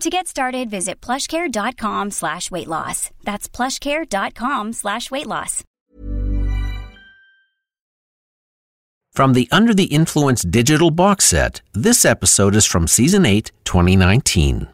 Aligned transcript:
To 0.00 0.10
get 0.10 0.26
started, 0.26 0.68
visit 0.68 1.00
plushcare.com 1.00 2.10
slash 2.10 2.50
weight 2.50 2.68
loss. 2.68 3.10
That's 3.24 3.48
plushcare.com 3.48 4.74
slash 4.74 5.10
weight 5.10 5.26
loss. 5.26 5.64
From 9.12 9.32
the 9.32 9.48
Under 9.50 9.72
the 9.72 9.84
Influence 9.84 10.42
digital 10.42 10.90
box 10.90 11.24
set, 11.24 11.62
this 11.72 12.04
episode 12.04 12.54
is 12.54 12.66
from 12.66 12.86
Season 12.86 13.24
8, 13.24 13.50
2019. 13.64 14.68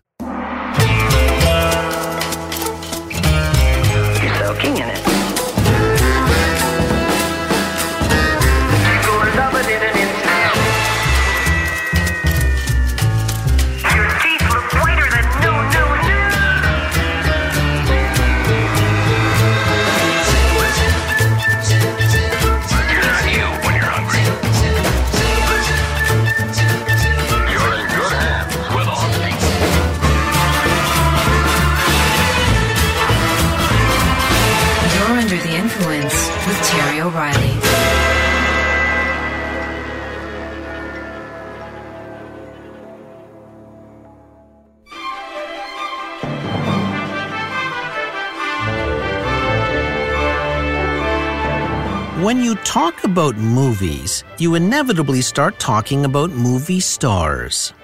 Talk 52.73 53.05
about 53.05 53.37
movies, 53.37 54.25
you 54.39 54.55
inevitably 54.55 55.21
start 55.21 55.59
talking 55.59 56.07
about 56.07 56.31
movie 56.31 56.81
stars. 56.81 57.75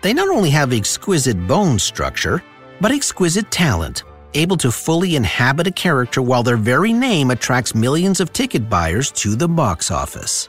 They 0.00 0.12
not 0.14 0.28
only 0.28 0.50
have 0.50 0.72
exquisite 0.72 1.48
bone 1.48 1.76
structure, 1.80 2.40
but 2.80 2.92
exquisite 2.92 3.50
talent, 3.50 4.04
able 4.34 4.56
to 4.58 4.70
fully 4.70 5.16
inhabit 5.16 5.66
a 5.66 5.72
character 5.72 6.22
while 6.22 6.44
their 6.44 6.56
very 6.56 6.92
name 6.92 7.32
attracts 7.32 7.74
millions 7.74 8.20
of 8.20 8.32
ticket 8.32 8.70
buyers 8.70 9.10
to 9.22 9.34
the 9.34 9.48
box 9.48 9.90
office. 9.90 10.48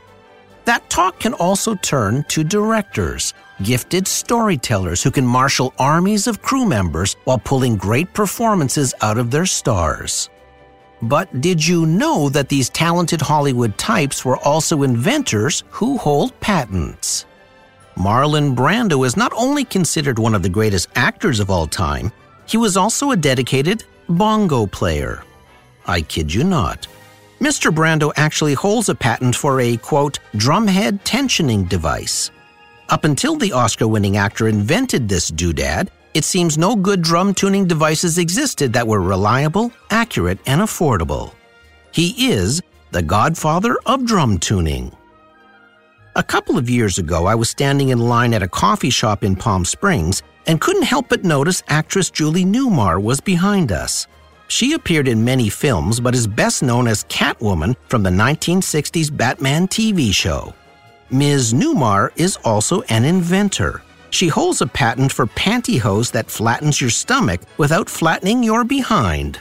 That 0.66 0.88
talk 0.92 1.20
can 1.22 1.34
also 1.34 1.74
turn 1.74 2.26
to 2.28 2.44
directors, 2.44 3.34
gifted 3.64 4.08
storytellers 4.08 5.02
who 5.02 5.10
can 5.10 5.26
marshal 5.26 5.74
armies 5.80 6.28
of 6.28 6.44
crew 6.44 6.66
members 6.68 7.16
while 7.24 7.40
pulling 7.40 7.76
great 7.76 8.14
performances 8.14 8.94
out 9.02 9.18
of 9.18 9.32
their 9.32 9.48
stars. 9.48 10.30
But 11.02 11.42
did 11.42 11.66
you 11.66 11.86
know 11.86 12.30
that 12.30 12.50
these 12.50 12.70
talented 12.70 13.22
Hollywood 13.22 13.78
types 13.78 14.26
were 14.26 14.38
also 14.38 14.84
inventors 14.84 15.64
who 15.70 15.98
hold 15.98 16.38
patents? 16.40 17.26
Marlon 17.96 18.56
Brando 18.56 19.06
is 19.06 19.18
not 19.18 19.34
only 19.36 19.64
considered 19.64 20.20
one 20.20 20.36
of 20.36 20.44
the 20.44 20.50
greatest 20.50 20.90
actors 20.96 21.40
of 21.40 21.50
all 21.50 21.68
time, 21.68 22.12
he 22.46 22.58
was 22.58 22.78
also 22.78 23.12
a 23.12 23.18
dedicated 23.18 23.84
bongo 24.08 24.66
player. 24.66 25.24
I 25.86 26.02
kid 26.02 26.34
you 26.34 26.44
not. 26.44 26.88
Mr. 27.40 27.72
Brando 27.74 28.12
actually 28.16 28.54
holds 28.54 28.90
a 28.90 28.96
patent 28.96 29.36
for 29.36 29.62
a, 29.62 29.78
quote, 29.78 30.20
drumhead 30.36 31.02
tensioning 31.04 31.68
device. 31.70 32.32
Up 32.90 33.06
until 33.06 33.36
the 33.36 33.54
Oscar 33.54 33.88
winning 33.88 34.18
actor 34.18 34.48
invented 34.48 35.08
this 35.08 35.32
doodad, 35.32 35.90
it 36.14 36.26
seems 36.26 36.58
no 36.58 36.76
good 36.76 37.02
drum 37.02 37.34
tuning 37.34 37.66
devices 37.66 38.18
existed 38.18 38.74
that 38.74 38.88
were 38.88 39.02
reliable, 39.02 39.72
accurate, 39.92 40.40
and 40.46 40.62
affordable. 40.62 41.34
He 41.92 42.32
is 42.32 42.62
the 42.92 43.02
godfather 43.02 43.78
of 43.86 44.06
drum 44.06 44.38
tuning. 44.38 44.92
A 46.16 46.24
couple 46.24 46.58
of 46.58 46.70
years 46.70 46.98
ago, 46.98 47.28
I 47.28 47.36
was 47.36 47.50
standing 47.50 47.90
in 47.90 48.00
line 48.00 48.34
at 48.34 48.44
a 48.44 48.48
coffee 48.48 48.90
shop 48.90 49.24
in 49.24 49.36
Palm 49.36 49.64
Springs 49.64 50.24
and 50.48 50.60
couldn't 50.60 50.84
help 50.84 51.10
but 51.10 51.24
notice 51.24 51.62
actress 51.68 52.10
Julie 52.10 52.46
Newmar 52.46 53.02
was 53.02 53.22
behind 53.22 53.72
us. 53.72 54.08
She 54.48 54.74
appeared 54.74 55.08
in 55.08 55.24
many 55.24 55.48
films, 55.48 56.00
but 56.00 56.16
is 56.16 56.26
best 56.26 56.64
known 56.64 56.88
as 56.88 57.04
Catwoman 57.06 57.76
from 57.88 58.02
the 58.02 58.10
1960s 58.10 59.16
Batman 59.16 59.68
TV 59.68 60.12
show. 60.12 60.56
Ms. 61.12 61.54
Newmar 61.54 62.10
is 62.16 62.38
also 62.44 62.82
an 62.90 63.06
inventor. 63.06 63.84
She 64.12 64.28
holds 64.28 64.62
a 64.62 64.68
patent 64.68 65.12
for 65.12 65.28
pantyhose 65.28 66.12
that 66.12 66.32
flattens 66.32 66.82
your 66.82 66.90
stomach 66.90 67.42
without 67.58 67.90
flattening 67.90 68.44
your 68.44 68.64
behind. 68.64 69.40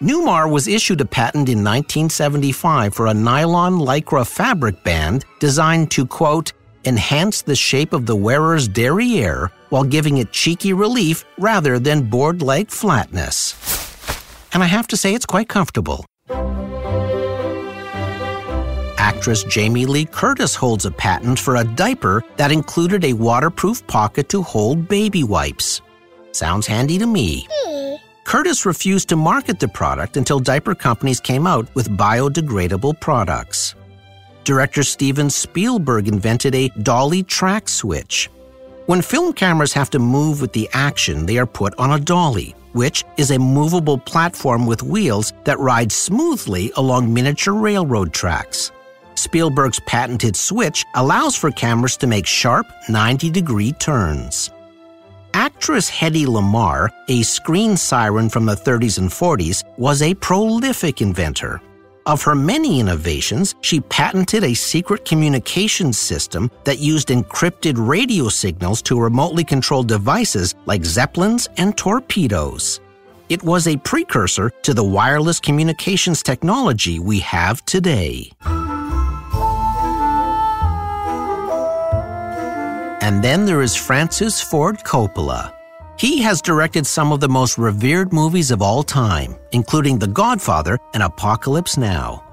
Newmar 0.00 0.50
was 0.50 0.68
issued 0.68 1.00
a 1.00 1.06
patent 1.06 1.48
in 1.48 1.64
1975 1.64 2.94
for 2.94 3.06
a 3.06 3.14
nylon 3.14 3.78
lycra 3.78 4.26
fabric 4.26 4.84
band 4.84 5.24
designed 5.40 5.90
to, 5.92 6.06
quote, 6.06 6.52
enhance 6.84 7.42
the 7.42 7.56
shape 7.56 7.92
of 7.92 8.06
the 8.06 8.14
wearer's 8.14 8.68
derriere 8.68 9.50
while 9.70 9.84
giving 9.84 10.18
it 10.18 10.32
cheeky 10.32 10.72
relief 10.72 11.24
rather 11.38 11.78
than 11.78 12.08
board 12.08 12.42
like 12.42 12.70
flatness. 12.70 13.54
And 14.52 14.62
I 14.62 14.66
have 14.66 14.86
to 14.88 14.96
say, 14.96 15.14
it's 15.14 15.26
quite 15.26 15.48
comfortable. 15.48 16.04
Actress 19.06 19.44
Jamie 19.44 19.86
Lee 19.86 20.04
Curtis 20.04 20.56
holds 20.56 20.84
a 20.84 20.90
patent 20.90 21.38
for 21.38 21.56
a 21.56 21.64
diaper 21.76 22.24
that 22.38 22.50
included 22.50 23.04
a 23.04 23.12
waterproof 23.12 23.86
pocket 23.86 24.28
to 24.30 24.42
hold 24.42 24.88
baby 24.88 25.22
wipes. 25.22 25.80
Sounds 26.32 26.66
handy 26.66 26.98
to 26.98 27.06
me. 27.06 27.46
Curtis 28.24 28.66
refused 28.66 29.08
to 29.10 29.14
market 29.14 29.60
the 29.60 29.68
product 29.68 30.16
until 30.16 30.40
diaper 30.40 30.74
companies 30.74 31.20
came 31.20 31.46
out 31.46 31.72
with 31.76 31.96
biodegradable 31.96 33.00
products. 33.00 33.76
Director 34.42 34.82
Steven 34.82 35.30
Spielberg 35.30 36.08
invented 36.08 36.56
a 36.56 36.70
dolly 36.82 37.22
track 37.22 37.68
switch. 37.68 38.28
When 38.86 39.02
film 39.02 39.32
cameras 39.34 39.72
have 39.72 39.90
to 39.90 40.00
move 40.00 40.40
with 40.40 40.52
the 40.52 40.68
action, 40.72 41.26
they 41.26 41.38
are 41.38 41.46
put 41.46 41.78
on 41.78 41.92
a 41.92 42.00
dolly, 42.00 42.56
which 42.72 43.04
is 43.18 43.30
a 43.30 43.38
movable 43.38 43.98
platform 43.98 44.66
with 44.66 44.82
wheels 44.82 45.32
that 45.44 45.60
ride 45.60 45.92
smoothly 45.92 46.72
along 46.74 47.14
miniature 47.14 47.54
railroad 47.54 48.12
tracks. 48.12 48.72
Spielberg's 49.18 49.80
patented 49.80 50.36
switch 50.36 50.84
allows 50.94 51.36
for 51.36 51.50
cameras 51.50 51.96
to 51.98 52.06
make 52.06 52.26
sharp 52.26 52.66
90 52.88 53.30
degree 53.30 53.72
turns. 53.72 54.50
Actress 55.34 55.90
Hedy 55.90 56.24
Lamarr, 56.24 56.88
a 57.08 57.22
screen 57.22 57.76
siren 57.76 58.30
from 58.30 58.46
the 58.46 58.54
30s 58.54 58.98
and 58.98 59.10
40s, 59.10 59.62
was 59.76 60.00
a 60.00 60.14
prolific 60.14 61.02
inventor. 61.02 61.60
Of 62.06 62.22
her 62.22 62.34
many 62.34 62.80
innovations, 62.80 63.54
she 63.60 63.80
patented 63.80 64.44
a 64.44 64.54
secret 64.54 65.04
communications 65.04 65.98
system 65.98 66.50
that 66.64 66.78
used 66.78 67.08
encrypted 67.08 67.74
radio 67.76 68.28
signals 68.28 68.80
to 68.82 68.98
remotely 68.98 69.44
control 69.44 69.82
devices 69.82 70.54
like 70.66 70.84
zeppelins 70.84 71.48
and 71.58 71.76
torpedoes. 71.76 72.80
It 73.28 73.42
was 73.42 73.66
a 73.66 73.76
precursor 73.76 74.50
to 74.62 74.72
the 74.72 74.84
wireless 74.84 75.40
communications 75.40 76.22
technology 76.22 77.00
we 77.00 77.18
have 77.20 77.64
today. 77.66 78.30
And 83.06 83.22
then 83.22 83.46
there 83.46 83.62
is 83.62 83.76
Francis 83.76 84.42
Ford 84.42 84.78
Coppola. 84.78 85.54
He 85.96 86.20
has 86.22 86.42
directed 86.42 86.84
some 86.84 87.12
of 87.12 87.20
the 87.20 87.28
most 87.28 87.56
revered 87.56 88.12
movies 88.12 88.50
of 88.50 88.60
all 88.60 88.82
time, 88.82 89.36
including 89.52 89.96
The 89.96 90.08
Godfather 90.08 90.76
and 90.92 91.04
Apocalypse 91.04 91.76
Now. 91.76 92.24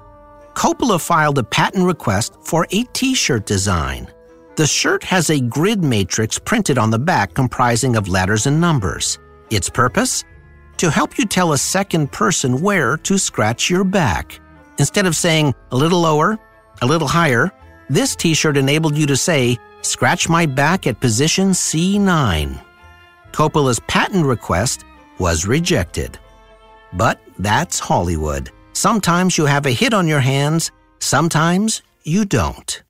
Coppola 0.56 1.00
filed 1.00 1.38
a 1.38 1.44
patent 1.44 1.86
request 1.86 2.34
for 2.42 2.66
a 2.72 2.86
t 2.86 3.14
shirt 3.14 3.46
design. 3.46 4.12
The 4.56 4.66
shirt 4.66 5.04
has 5.04 5.30
a 5.30 5.40
grid 5.42 5.84
matrix 5.84 6.40
printed 6.40 6.80
on 6.80 6.90
the 6.90 6.98
back 6.98 7.36
comprising 7.36 7.96
of 7.96 8.08
letters 8.08 8.48
and 8.48 8.60
numbers. 8.60 9.20
Its 9.52 9.70
purpose? 9.70 10.24
To 10.78 10.90
help 10.90 11.20
you 11.20 11.26
tell 11.26 11.54
a 11.54 11.58
second 11.60 12.12
person 12.12 12.62
where 12.64 12.98
to 12.98 13.20
scratch 13.20 13.70
your 13.70 13.84
back. 13.84 14.40
Instead 14.80 15.06
of 15.06 15.16
saying 15.16 15.54
a 15.70 15.78
little 15.78 16.02
lower, 16.02 16.40
a 16.82 16.88
little 16.88 17.08
higher, 17.08 17.52
this 17.92 18.16
t 18.16 18.34
shirt 18.34 18.58
enabled 18.58 18.98
you 18.98 19.06
to 19.06 19.16
say, 19.16 19.60
Scratch 19.84 20.30
my 20.30 20.46
back 20.46 20.88
at 20.88 21.02
position 21.02 21.50
C9. 21.50 22.60
Coppola's 23.34 23.82
patent 23.82 24.26
request 24.26 24.86
was 25.20 25.46
rejected. 25.46 26.18
But 26.94 27.20
that's 27.38 27.80
Hollywood. 27.80 28.50
Sometimes 28.72 29.38
you 29.38 29.46
have 29.46 29.66
a 29.66 29.72
hit 29.72 29.94
on 29.94 30.08
your 30.08 30.22
hands, 30.22 30.72
sometimes 31.00 31.82
you 32.04 32.24
don't. 32.24 32.82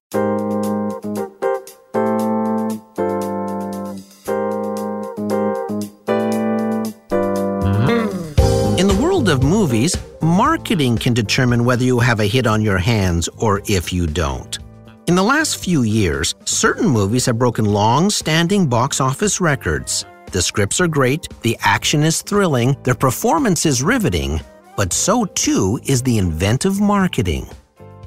In 8.77 8.87
the 8.87 8.99
world 9.01 9.29
of 9.29 9.41
movies, 9.41 9.97
marketing 10.21 10.97
can 10.97 11.13
determine 11.15 11.65
whether 11.65 11.83
you 11.83 11.99
have 11.99 12.19
a 12.19 12.27
hit 12.27 12.45
on 12.45 12.61
your 12.61 12.77
hands 12.77 13.27
or 13.37 13.61
if 13.67 13.91
you 13.91 14.05
don't. 14.05 14.62
In 15.05 15.15
the 15.15 15.23
last 15.23 15.57
few 15.57 15.83
years, 15.83 16.33
certain 16.45 16.87
movies 16.87 17.25
have 17.25 17.37
broken 17.37 17.65
long 17.65 18.09
standing 18.09 18.67
box 18.67 19.01
office 19.01 19.41
records. 19.41 20.05
The 20.31 20.41
scripts 20.41 20.79
are 20.79 20.87
great, 20.87 21.27
the 21.41 21.57
action 21.59 22.03
is 22.03 22.21
thrilling, 22.21 22.77
the 22.83 22.95
performance 22.95 23.65
is 23.65 23.83
riveting, 23.83 24.39
but 24.77 24.93
so 24.93 25.25
too 25.25 25.77
is 25.83 26.01
the 26.01 26.17
inventive 26.17 26.79
marketing. 26.79 27.49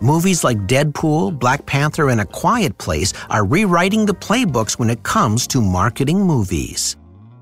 Movies 0.01 0.43
like 0.43 0.67
Deadpool, 0.67 1.39
Black 1.39 1.67
Panther, 1.67 2.09
and 2.09 2.23
A 2.23 2.25
Quiet 2.25 2.79
Place 2.79 3.13
are 3.29 3.45
rewriting 3.45 4.07
the 4.07 4.15
playbooks 4.15 4.79
when 4.79 4.89
it 4.89 5.03
comes 5.03 5.47
to 5.49 5.61
marketing 5.61 6.23
movies. 6.23 6.97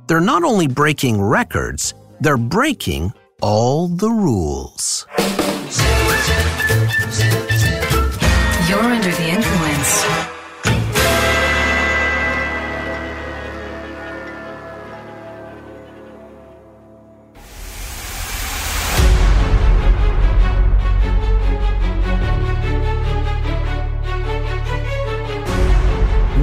They're 0.09 0.21
not 0.21 0.43
only 0.43 0.67
breaking 0.67 1.23
records, 1.23 1.95
they're 2.21 2.37
breaking 2.37 3.13
all 3.41 3.87
the 3.87 4.11
rules. 4.11 5.07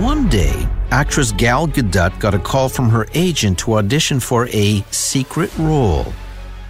One 0.01 0.27
day, 0.29 0.67
actress 0.91 1.31
Gal 1.31 1.67
Gadot 1.67 2.19
got 2.19 2.35
a 2.35 2.39
call 2.39 2.69
from 2.69 2.89
her 2.89 3.07
agent 3.15 3.57
to 3.59 3.77
audition 3.77 4.19
for 4.19 4.47
a 4.49 4.83
secret 4.91 5.51
role. 5.57 6.13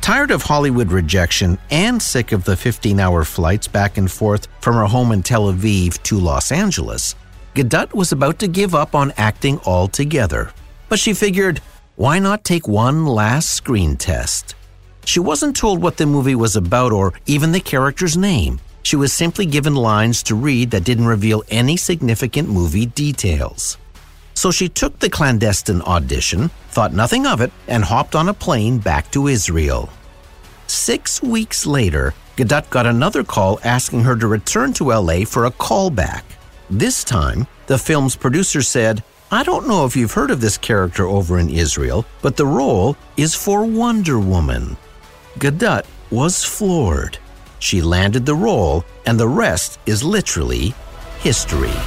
Tired 0.01 0.31
of 0.31 0.41
Hollywood 0.41 0.91
rejection 0.91 1.59
and 1.69 2.01
sick 2.01 2.31
of 2.31 2.43
the 2.43 2.57
15 2.57 2.99
hour 2.99 3.23
flights 3.23 3.67
back 3.67 3.99
and 3.99 4.11
forth 4.11 4.47
from 4.59 4.73
her 4.73 4.85
home 4.85 5.11
in 5.11 5.21
Tel 5.21 5.53
Aviv 5.53 6.01
to 6.01 6.19
Los 6.19 6.51
Angeles, 6.51 7.13
Gadot 7.53 7.93
was 7.93 8.11
about 8.11 8.39
to 8.39 8.47
give 8.47 8.73
up 8.73 8.95
on 8.95 9.13
acting 9.15 9.59
altogether. 9.59 10.53
But 10.89 10.97
she 10.97 11.13
figured, 11.13 11.61
why 11.97 12.17
not 12.17 12.43
take 12.43 12.67
one 12.67 13.05
last 13.05 13.51
screen 13.51 13.95
test? 13.95 14.55
She 15.05 15.19
wasn't 15.19 15.55
told 15.55 15.79
what 15.79 15.97
the 15.97 16.07
movie 16.07 16.35
was 16.35 16.55
about 16.55 16.91
or 16.91 17.13
even 17.27 17.51
the 17.51 17.59
character's 17.59 18.17
name. 18.17 18.59
She 18.81 18.95
was 18.95 19.13
simply 19.13 19.45
given 19.45 19.75
lines 19.75 20.23
to 20.23 20.35
read 20.35 20.71
that 20.71 20.83
didn't 20.83 21.05
reveal 21.05 21.43
any 21.49 21.77
significant 21.77 22.49
movie 22.49 22.87
details. 22.87 23.77
So 24.41 24.49
she 24.49 24.69
took 24.69 24.97
the 24.97 25.07
clandestine 25.07 25.83
audition, 25.83 26.49
thought 26.69 26.93
nothing 26.93 27.27
of 27.27 27.41
it, 27.41 27.51
and 27.67 27.83
hopped 27.83 28.15
on 28.15 28.27
a 28.27 28.33
plane 28.33 28.79
back 28.79 29.11
to 29.11 29.27
Israel. 29.27 29.87
Six 30.65 31.21
weeks 31.21 31.67
later, 31.67 32.15
Gadot 32.37 32.67
got 32.71 32.87
another 32.87 33.23
call 33.23 33.59
asking 33.63 34.01
her 34.01 34.15
to 34.15 34.25
return 34.25 34.73
to 34.73 34.93
LA 34.93 35.25
for 35.25 35.45
a 35.45 35.51
callback. 35.51 36.23
This 36.71 37.03
time, 37.03 37.45
the 37.67 37.77
film's 37.77 38.15
producer 38.15 38.63
said, 38.63 39.03
I 39.29 39.43
don't 39.43 39.67
know 39.67 39.85
if 39.85 39.95
you've 39.95 40.17
heard 40.17 40.31
of 40.31 40.41
this 40.41 40.57
character 40.57 41.05
over 41.05 41.37
in 41.37 41.51
Israel, 41.51 42.03
but 42.23 42.35
the 42.35 42.47
role 42.47 42.97
is 43.17 43.35
for 43.35 43.63
Wonder 43.63 44.17
Woman. 44.17 44.75
Gadot 45.37 45.85
was 46.09 46.43
floored. 46.43 47.19
She 47.59 47.83
landed 47.83 48.25
the 48.25 48.41
role, 48.49 48.85
and 49.05 49.19
the 49.19 49.27
rest 49.27 49.77
is 49.85 50.03
literally 50.03 50.73
history. 51.19 51.77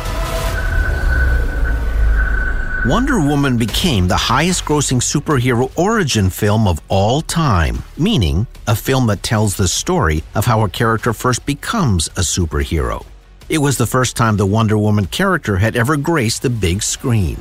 Wonder 2.87 3.19
Woman 3.19 3.57
became 3.57 4.09
the 4.09 4.17
highest 4.17 4.67
grossing 4.67 5.01
superhero 5.01 5.73
origin 5.79 6.29
film 6.29 6.69
of 6.69 6.83
all 6.89 7.23
time, 7.23 7.83
meaning 7.97 8.47
a 8.67 8.77
film 8.77 9.07
that 9.07 9.23
tells 9.23 9.57
the 9.57 9.67
story 9.67 10.23
of 10.35 10.45
how 10.45 10.65
a 10.65 10.69
character 10.69 11.15
first 11.15 11.47
becomes 11.47 12.09
a 12.09 12.21
superhero. 12.21 13.03
It 13.49 13.57
was 13.57 13.79
the 13.79 13.87
first 13.87 14.17
time 14.17 14.37
the 14.37 14.45
Wonder 14.45 14.77
Woman 14.77 15.07
character 15.07 15.57
had 15.57 15.77
ever 15.77 15.97
graced 15.97 16.43
the 16.43 16.51
big 16.51 16.83
screen. 16.83 17.39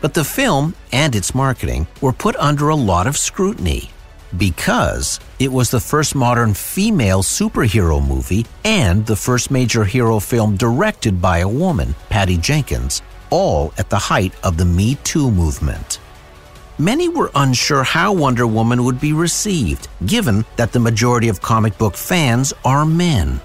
But 0.00 0.14
the 0.14 0.24
film 0.24 0.74
and 0.90 1.14
its 1.14 1.36
marketing 1.36 1.86
were 2.00 2.12
put 2.12 2.34
under 2.34 2.68
a 2.68 2.74
lot 2.74 3.06
of 3.06 3.16
scrutiny 3.16 3.90
because 4.38 5.20
it 5.38 5.52
was 5.52 5.70
the 5.70 5.78
first 5.78 6.16
modern 6.16 6.52
female 6.52 7.22
superhero 7.22 8.04
movie 8.04 8.44
and 8.64 9.06
the 9.06 9.14
first 9.16 9.52
major 9.52 9.84
hero 9.84 10.18
film 10.18 10.56
directed 10.56 11.22
by 11.22 11.38
a 11.38 11.48
woman, 11.48 11.94
Patty 12.08 12.36
Jenkins, 12.36 13.02
all 13.30 13.72
at 13.78 13.88
the 13.90 13.98
height 13.98 14.34
of 14.44 14.56
the 14.56 14.64
Me 14.64 14.96
Too 15.04 15.30
movement. 15.30 15.98
many 16.78 17.08
were 17.08 17.30
unsure 17.34 17.82
how 17.84 18.12
Wonder 18.12 18.46
Woman 18.46 18.84
would 18.84 19.00
be 19.00 19.12
received, 19.12 19.88
given 20.06 20.44
that 20.56 20.72
the 20.72 20.80
majority 20.80 21.28
of 21.28 21.42
comic 21.42 21.76
book 21.78 21.94
fans 21.94 22.52
are 22.64 22.86
men. 22.86 23.40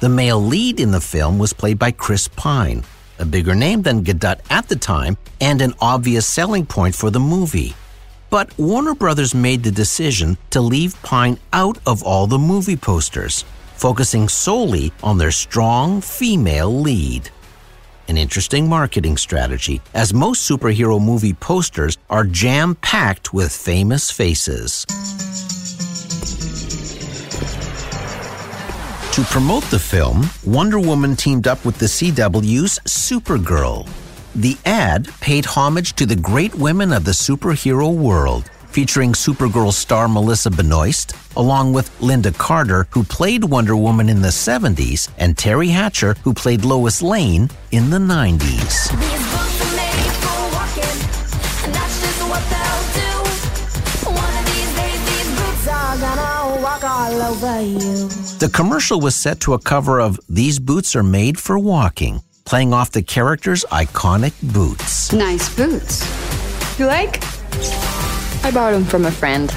The 0.00 0.08
male 0.08 0.42
lead 0.42 0.80
in 0.80 0.90
the 0.90 1.00
film 1.00 1.38
was 1.38 1.52
played 1.52 1.78
by 1.78 1.90
Chris 1.92 2.26
Pine, 2.26 2.82
a 3.18 3.24
bigger 3.26 3.54
name 3.54 3.82
than 3.82 4.02
Gadot 4.02 4.40
at 4.48 4.66
the 4.68 4.76
time 4.76 5.18
and 5.42 5.60
an 5.60 5.74
obvious 5.80 6.26
selling 6.26 6.64
point 6.64 6.94
for 6.94 7.10
the 7.10 7.20
movie. 7.20 7.74
But 8.30 8.56
Warner 8.58 8.94
Brothers 8.94 9.34
made 9.34 9.62
the 9.62 9.70
decision 9.70 10.38
to 10.50 10.60
leave 10.62 11.00
Pine 11.02 11.36
out 11.52 11.78
of 11.84 12.02
all 12.02 12.26
the 12.26 12.38
movie 12.38 12.76
posters, 12.76 13.44
focusing 13.76 14.28
solely 14.28 14.92
on 15.02 15.18
their 15.18 15.32
strong 15.32 16.00
female 16.00 16.72
lead. 16.80 17.28
An 18.10 18.18
interesting 18.18 18.68
marketing 18.68 19.16
strategy, 19.16 19.80
as 19.94 20.12
most 20.12 20.50
superhero 20.50 21.00
movie 21.00 21.32
posters 21.32 21.96
are 22.10 22.24
jam 22.24 22.74
packed 22.74 23.32
with 23.32 23.52
famous 23.52 24.10
faces. 24.10 24.84
To 29.12 29.22
promote 29.22 29.62
the 29.66 29.78
film, 29.78 30.28
Wonder 30.44 30.80
Woman 30.80 31.14
teamed 31.14 31.46
up 31.46 31.64
with 31.64 31.78
the 31.78 31.86
CW's 31.86 32.80
Supergirl. 32.80 33.88
The 34.34 34.56
ad 34.64 35.08
paid 35.20 35.46
homage 35.46 35.92
to 35.92 36.04
the 36.04 36.16
great 36.16 36.56
women 36.56 36.92
of 36.92 37.04
the 37.04 37.12
superhero 37.12 37.94
world, 37.94 38.50
featuring 38.70 39.12
Supergirl 39.12 39.72
star 39.72 40.08
Melissa 40.08 40.50
Benoist, 40.50 41.14
along 41.36 41.72
with 41.72 41.90
Lynda 42.00 42.36
Carter, 42.36 42.86
who 42.90 43.02
played 43.04 43.44
Wonder 43.44 43.76
Woman 43.76 44.08
in 44.08 44.22
the 44.22 44.28
70s, 44.28 45.10
and 45.18 45.36
Teri 45.36 45.70
Hatcher, 45.70 46.14
who 46.24 46.32
played 46.32 46.64
Lois 46.64 47.02
Lane 47.02 47.50
in 47.72 47.90
the 47.90 47.98
90s. 47.98 48.40
These 48.40 48.90
boots 48.90 49.60
are 49.60 49.76
made 49.76 50.12
for 50.22 50.40
walking, 50.54 50.96
and 51.64 51.74
that's 51.74 52.00
just 52.00 52.22
what 52.28 52.42
they'll 52.50 52.86
do. 52.94 53.12
One 54.10 54.34
of 54.38 54.44
these 54.46 54.72
days, 54.76 55.00
these 55.10 55.30
boots 55.38 55.66
are 55.68 55.96
gonna 55.98 56.62
walk 56.62 56.84
all 56.84 57.22
over 57.22 57.60
you. 57.60 58.08
The 58.38 58.50
commercial 58.52 59.00
was 59.00 59.14
set 59.14 59.40
to 59.40 59.54
a 59.54 59.58
cover 59.58 60.00
of 60.00 60.18
These 60.28 60.58
Boots 60.58 60.94
Are 60.96 61.02
Made 61.02 61.38
for 61.38 61.58
Walking, 61.58 62.22
playing 62.44 62.72
off 62.72 62.90
the 62.92 63.02
character's 63.02 63.64
iconic 63.70 64.32
boots. 64.52 65.12
Nice 65.12 65.54
boots. 65.54 66.06
You 66.78 66.86
like? 66.86 67.22
I 68.42 68.50
borrowed 68.50 68.74
them 68.74 68.84
from 68.84 69.04
a 69.04 69.10
friend. 69.10 69.50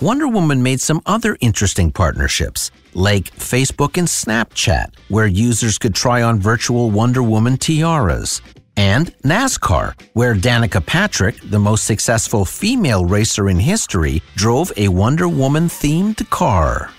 Wonder 0.00 0.26
Woman 0.26 0.62
made 0.62 0.80
some 0.80 1.00
other 1.06 1.36
interesting 1.40 1.92
partnerships, 1.92 2.70
like 2.94 3.24
Facebook 3.36 3.96
and 3.96 4.08
Snapchat, 4.08 4.94
where 5.08 5.26
users 5.26 5.78
could 5.78 5.94
try 5.94 6.22
on 6.22 6.40
virtual 6.40 6.90
Wonder 6.90 7.22
Woman 7.22 7.56
tiaras, 7.56 8.40
and 8.76 9.14
NASCAR, 9.22 9.94
where 10.14 10.34
Danica 10.34 10.84
Patrick, 10.84 11.36
the 11.50 11.58
most 11.58 11.84
successful 11.84 12.44
female 12.44 13.04
racer 13.04 13.48
in 13.48 13.58
history, 13.58 14.22
drove 14.34 14.72
a 14.76 14.88
Wonder 14.88 15.28
Woman 15.28 15.68
themed 15.68 16.28
car. 16.30 16.90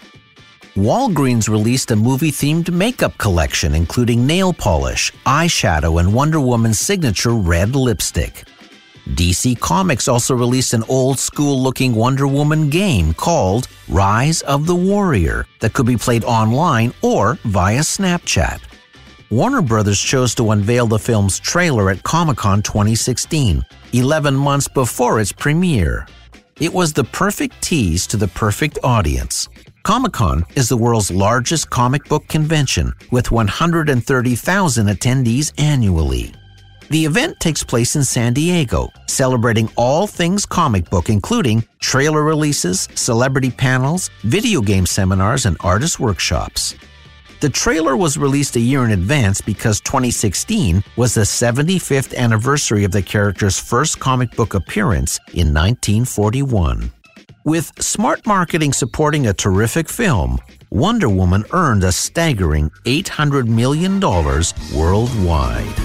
Walgreens 0.75 1.49
released 1.49 1.91
a 1.91 1.95
movie 1.95 2.31
themed 2.31 2.71
makeup 2.71 3.17
collection, 3.17 3.75
including 3.75 4.25
nail 4.25 4.53
polish, 4.53 5.11
eyeshadow, 5.25 5.99
and 5.99 6.13
Wonder 6.13 6.39
Woman's 6.39 6.79
signature 6.79 7.33
red 7.33 7.75
lipstick. 7.75 8.45
DC 9.09 9.59
Comics 9.59 10.07
also 10.07 10.33
released 10.33 10.73
an 10.73 10.83
old 10.87 11.19
school 11.19 11.61
looking 11.61 11.93
Wonder 11.93 12.27
Woman 12.27 12.69
game 12.69 13.13
called 13.13 13.67
Rise 13.89 14.41
of 14.43 14.65
the 14.65 14.75
Warrior 14.75 15.45
that 15.59 15.73
could 15.73 15.85
be 15.85 15.97
played 15.97 16.23
online 16.23 16.93
or 17.01 17.37
via 17.43 17.81
Snapchat. 17.81 18.61
Warner 19.29 19.61
Brothers 19.61 19.99
chose 19.99 20.33
to 20.35 20.51
unveil 20.51 20.87
the 20.87 20.99
film's 20.99 21.39
trailer 21.39 21.89
at 21.89 22.03
Comic 22.03 22.37
Con 22.37 22.61
2016, 22.61 23.65
11 23.91 24.35
months 24.35 24.67
before 24.67 25.19
its 25.19 25.31
premiere. 25.31 26.07
It 26.59 26.71
was 26.71 26.93
the 26.93 27.03
perfect 27.03 27.61
tease 27.61 28.07
to 28.07 28.17
the 28.17 28.27
perfect 28.27 28.77
audience. 28.83 29.49
Comic 29.83 30.13
Con 30.13 30.45
is 30.55 30.69
the 30.69 30.77
world's 30.77 31.11
largest 31.11 31.69
comic 31.69 32.05
book 32.05 32.25
convention 32.29 32.93
with 33.11 33.31
130,000 33.31 34.87
attendees 34.87 35.51
annually. 35.57 36.33
The 36.93 37.05
event 37.05 37.39
takes 37.39 37.63
place 37.63 37.95
in 37.95 38.03
San 38.03 38.33
Diego, 38.33 38.87
celebrating 39.07 39.67
all 39.75 40.05
things 40.05 40.45
comic 40.45 40.91
book, 40.91 41.09
including 41.09 41.63
trailer 41.79 42.21
releases, 42.21 42.87
celebrity 42.93 43.49
panels, 43.49 44.11
video 44.21 44.61
game 44.61 44.85
seminars, 44.85 45.47
and 45.47 45.57
artist 45.61 45.99
workshops. 45.99 46.75
The 47.39 47.49
trailer 47.49 47.97
was 47.97 48.15
released 48.19 48.57
a 48.57 48.59
year 48.59 48.85
in 48.85 48.91
advance 48.91 49.41
because 49.41 49.81
2016 49.81 50.83
was 50.95 51.15
the 51.15 51.21
75th 51.21 52.15
anniversary 52.15 52.83
of 52.83 52.91
the 52.91 53.01
character's 53.01 53.57
first 53.57 53.99
comic 53.99 54.29
book 54.35 54.53
appearance 54.53 55.17
in 55.29 55.51
1941. 55.51 56.91
With 57.43 57.71
smart 57.81 58.25
marketing 58.27 58.71
supporting 58.71 59.25
a 59.25 59.33
terrific 59.33 59.89
film, 59.89 60.37
Wonder 60.73 61.07
Woman 61.07 61.45
earned 61.53 61.83
a 61.83 61.91
staggering 61.91 62.71
$800 62.85 63.47
million 63.47 63.99
worldwide. 63.99 65.75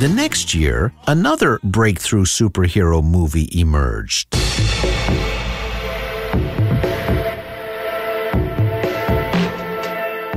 The 0.00 0.12
next 0.12 0.56
year, 0.56 0.92
another 1.06 1.60
breakthrough 1.62 2.24
superhero 2.24 3.00
movie 3.00 3.48
emerged. 3.60 4.34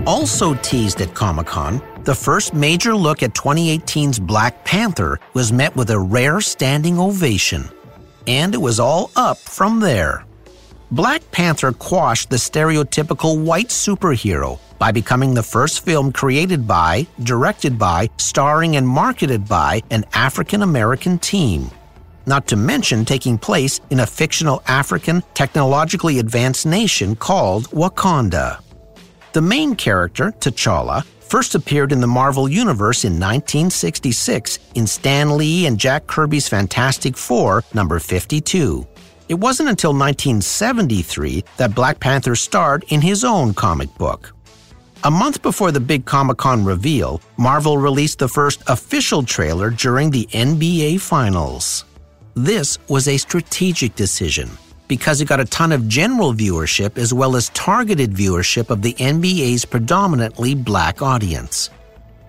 Also 0.05 0.53
teased 0.53 1.01
at 1.01 1.15
Comic 1.15 1.47
Con, 1.47 1.81
the 2.03 2.13
first 2.13 2.53
major 2.53 2.95
look 2.95 3.23
at 3.23 3.33
2018's 3.33 4.19
Black 4.19 4.63
Panther 4.63 5.19
was 5.33 5.51
met 5.51 5.75
with 5.75 5.89
a 5.89 5.99
rare 5.99 6.39
standing 6.39 6.99
ovation. 6.99 7.67
And 8.27 8.53
it 8.53 8.61
was 8.61 8.79
all 8.79 9.09
up 9.15 9.39
from 9.39 9.79
there. 9.79 10.23
Black 10.91 11.31
Panther 11.31 11.71
quashed 11.71 12.29
the 12.29 12.35
stereotypical 12.35 13.41
white 13.41 13.69
superhero 13.69 14.59
by 14.77 14.91
becoming 14.91 15.33
the 15.33 15.41
first 15.41 15.85
film 15.85 16.11
created 16.11 16.67
by, 16.67 17.07
directed 17.23 17.79
by, 17.79 18.09
starring, 18.17 18.75
and 18.75 18.85
marketed 18.85 19.47
by 19.47 19.81
an 19.89 20.03
African 20.13 20.63
American 20.63 21.17
team. 21.17 21.71
Not 22.25 22.45
to 22.47 22.57
mention 22.57 23.05
taking 23.05 23.37
place 23.37 23.79
in 23.89 24.01
a 24.01 24.05
fictional 24.05 24.61
African 24.67 25.23
technologically 25.33 26.19
advanced 26.19 26.65
nation 26.65 27.15
called 27.15 27.69
Wakanda. 27.69 28.59
The 29.31 29.41
main 29.41 29.75
character, 29.75 30.33
T'Challa, 30.41 31.05
first 31.21 31.55
appeared 31.55 31.93
in 31.93 32.01
the 32.01 32.07
Marvel 32.07 32.49
Universe 32.49 33.05
in 33.05 33.13
1966 33.13 34.59
in 34.75 34.85
Stan 34.85 35.37
Lee 35.37 35.67
and 35.67 35.79
Jack 35.79 36.05
Kirby's 36.07 36.49
Fantastic 36.49 37.15
Four, 37.15 37.63
number 37.73 37.97
52. 37.97 38.85
It 39.31 39.39
wasn't 39.39 39.69
until 39.69 39.91
1973 39.91 41.45
that 41.55 41.73
Black 41.73 42.01
Panther 42.01 42.35
starred 42.35 42.83
in 42.89 42.99
his 42.99 43.23
own 43.23 43.53
comic 43.53 43.87
book. 43.97 44.35
A 45.05 45.09
month 45.09 45.41
before 45.41 45.71
the 45.71 45.79
big 45.79 46.03
Comic 46.03 46.37
Con 46.37 46.65
reveal, 46.65 47.21
Marvel 47.37 47.77
released 47.77 48.19
the 48.19 48.27
first 48.27 48.61
official 48.67 49.23
trailer 49.23 49.69
during 49.69 50.09
the 50.11 50.27
NBA 50.33 50.99
Finals. 50.99 51.85
This 52.33 52.77
was 52.89 53.07
a 53.07 53.15
strategic 53.15 53.95
decision 53.95 54.49
because 54.89 55.21
it 55.21 55.29
got 55.29 55.39
a 55.39 55.45
ton 55.45 55.71
of 55.71 55.87
general 55.87 56.33
viewership 56.33 56.97
as 56.97 57.13
well 57.13 57.37
as 57.37 57.47
targeted 57.51 58.11
viewership 58.11 58.69
of 58.69 58.81
the 58.81 58.95
NBA's 58.95 59.63
predominantly 59.63 60.55
black 60.55 61.01
audience. 61.01 61.69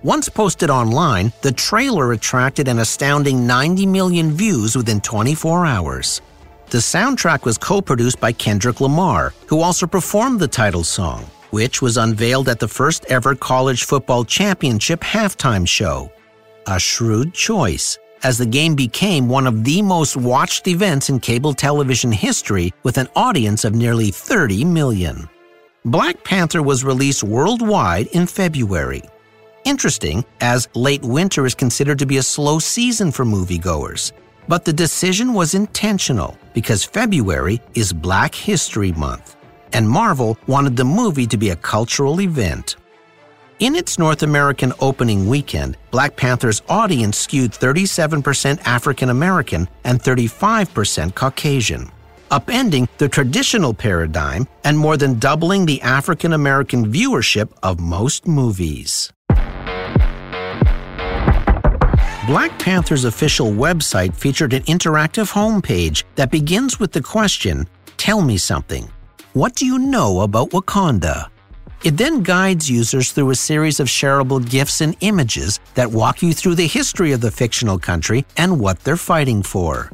Once 0.05 0.29
posted 0.29 0.71
online, 0.71 1.33
the 1.43 1.51
trailer 1.51 2.13
attracted 2.13 2.69
an 2.69 2.79
astounding 2.79 3.45
90 3.45 3.87
million 3.87 4.31
views 4.31 4.77
within 4.77 5.01
24 5.01 5.67
hours. 5.67 6.23
The 6.73 6.79
soundtrack 6.79 7.45
was 7.45 7.59
co 7.59 7.83
produced 7.83 8.19
by 8.19 8.33
Kendrick 8.33 8.81
Lamar, 8.81 9.35
who 9.47 9.61
also 9.61 9.87
performed 9.87 10.41
the 10.41 10.49
title 10.49 10.85
song, 10.85 11.27
which 11.51 11.83
was 11.83 11.99
unveiled 11.99 12.49
at 12.49 12.61
the 12.61 12.67
first 12.67 13.05
ever 13.11 13.35
college 13.35 13.85
football 13.85 14.25
championship 14.25 15.01
halftime 15.01 15.69
show. 15.69 16.11
A 16.67 16.81
shrewd 16.81 17.35
choice, 17.35 17.99
as 18.23 18.39
the 18.39 18.47
game 18.47 18.75
became 18.75 19.29
one 19.29 19.47
of 19.47 19.65
the 19.65 19.83
most 19.83 20.17
watched 20.17 20.67
events 20.67 21.11
in 21.11 21.21
cable 21.21 21.53
television 21.53 22.11
history 22.11 22.73
with 22.85 22.97
an 22.97 23.09
audience 23.15 23.67
of 23.67 23.75
nearly 23.75 24.11
30 24.11 24.65
million. 24.65 25.29
Black 25.85 26.25
Panther 26.25 26.63
was 26.63 26.85
released 26.85 27.23
worldwide 27.23 28.07
in 28.15 28.27
February. 28.27 29.03
Interesting, 29.67 30.25
as 30.41 30.71
late 30.75 31.03
winter 31.03 31.45
is 31.45 31.55
considered 31.55 31.99
to 31.99 32.07
be 32.07 32.17
a 32.17 32.23
slow 32.23 32.59
season 32.59 33.13
for 33.13 33.27
moviegoers. 33.27 34.13
But 34.49 34.65
the 34.65 34.73
decision 34.73 35.35
was 35.35 35.55
intentional 35.55 36.37
because 36.53 36.85
February 36.85 37.61
is 37.75 37.93
Black 37.93 38.35
History 38.35 38.93
Month, 38.93 39.37
and 39.73 39.89
Marvel 39.89 40.37
wanted 40.47 40.77
the 40.77 40.85
movie 40.85 41.27
to 41.27 41.37
be 41.37 41.51
a 41.51 41.57
cultural 41.57 42.21
event. 42.21 42.77
In 43.61 43.77
its 43.77 43.97
North 43.97 44.25
American 44.25 44.73
opening 44.81 45.29
weekend, 45.29 45.77
Black 45.93 46.17
Panther's 46.17 46.63
audience 46.69 47.17
skewed 47.17 47.53
37% 47.53 48.61
African 48.65 49.11
American 49.11 49.69
and 49.85 50.03
35% 50.03 51.15
Caucasian, 51.15 51.89
upending 52.33 52.89
the 52.99 53.09
traditional 53.09 53.73
paradigm 53.73 54.49
and 54.65 54.77
more 54.77 54.97
than 54.97 55.21
doubling 55.21 55.65
the 55.65 55.81
African 55.83 56.33
American 56.33 56.93
viewership 56.93 57.53
of 57.63 57.79
most 57.79 58.27
movies. 58.27 59.13
Black 62.25 62.57
Panther's 62.61 63.05
official 63.05 63.51
website 63.51 64.15
featured 64.15 64.53
an 64.53 64.63
interactive 64.63 65.33
homepage 65.33 66.05
that 66.15 66.31
begins 66.31 66.79
with 66.79 66.93
the 66.93 67.03
question 67.03 67.67
Tell 67.97 68.23
me 68.23 68.37
something. 68.39 68.89
What 69.33 69.57
do 69.57 69.67
you 69.67 69.77
know 69.77 70.21
about 70.21 70.51
Wakanda? 70.51 71.31
It 71.83 71.97
then 71.97 72.23
guides 72.23 72.71
users 72.71 73.11
through 73.11 73.31
a 73.31 73.35
series 73.35 73.81
of 73.81 73.89
shareable 73.89 74.49
GIFs 74.49 74.83
and 74.83 74.97
images 75.01 75.59
that 75.75 75.91
walk 75.91 76.23
you 76.23 76.33
through 76.33 76.55
the 76.55 76.67
history 76.69 77.11
of 77.11 77.21
the 77.21 77.31
fictional 77.31 77.77
country 77.77 78.25
and 78.37 78.61
what 78.61 78.79
they're 78.85 78.97
fighting 78.97 79.43
for. 79.43 79.91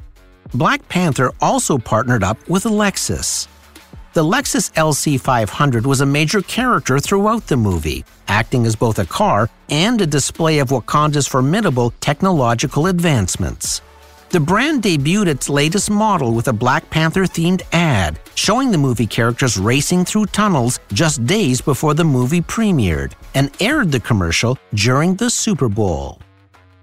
Black 0.52 0.86
Panther 0.90 1.32
also 1.40 1.78
partnered 1.78 2.22
up 2.22 2.36
with 2.46 2.64
Lexus. 2.64 3.48
The 4.18 4.24
Lexus 4.24 4.72
LC500 4.72 5.86
was 5.86 6.00
a 6.00 6.04
major 6.04 6.42
character 6.42 6.98
throughout 6.98 7.46
the 7.46 7.56
movie, 7.56 8.04
acting 8.26 8.66
as 8.66 8.74
both 8.74 8.98
a 8.98 9.06
car 9.06 9.48
and 9.70 10.00
a 10.00 10.08
display 10.08 10.58
of 10.58 10.70
Wakanda's 10.70 11.28
formidable 11.28 11.92
technological 12.00 12.88
advancements. 12.88 13.80
The 14.30 14.40
brand 14.40 14.82
debuted 14.82 15.28
its 15.28 15.48
latest 15.48 15.88
model 15.88 16.32
with 16.32 16.48
a 16.48 16.52
Black 16.52 16.90
Panther 16.90 17.26
themed 17.26 17.62
ad, 17.70 18.18
showing 18.34 18.72
the 18.72 18.84
movie 18.86 19.06
characters 19.06 19.56
racing 19.56 20.04
through 20.04 20.26
tunnels 20.26 20.80
just 20.92 21.24
days 21.24 21.60
before 21.60 21.94
the 21.94 22.02
movie 22.02 22.40
premiered, 22.40 23.12
and 23.36 23.52
aired 23.60 23.92
the 23.92 24.00
commercial 24.00 24.58
during 24.74 25.14
the 25.14 25.30
Super 25.30 25.68
Bowl. 25.68 26.20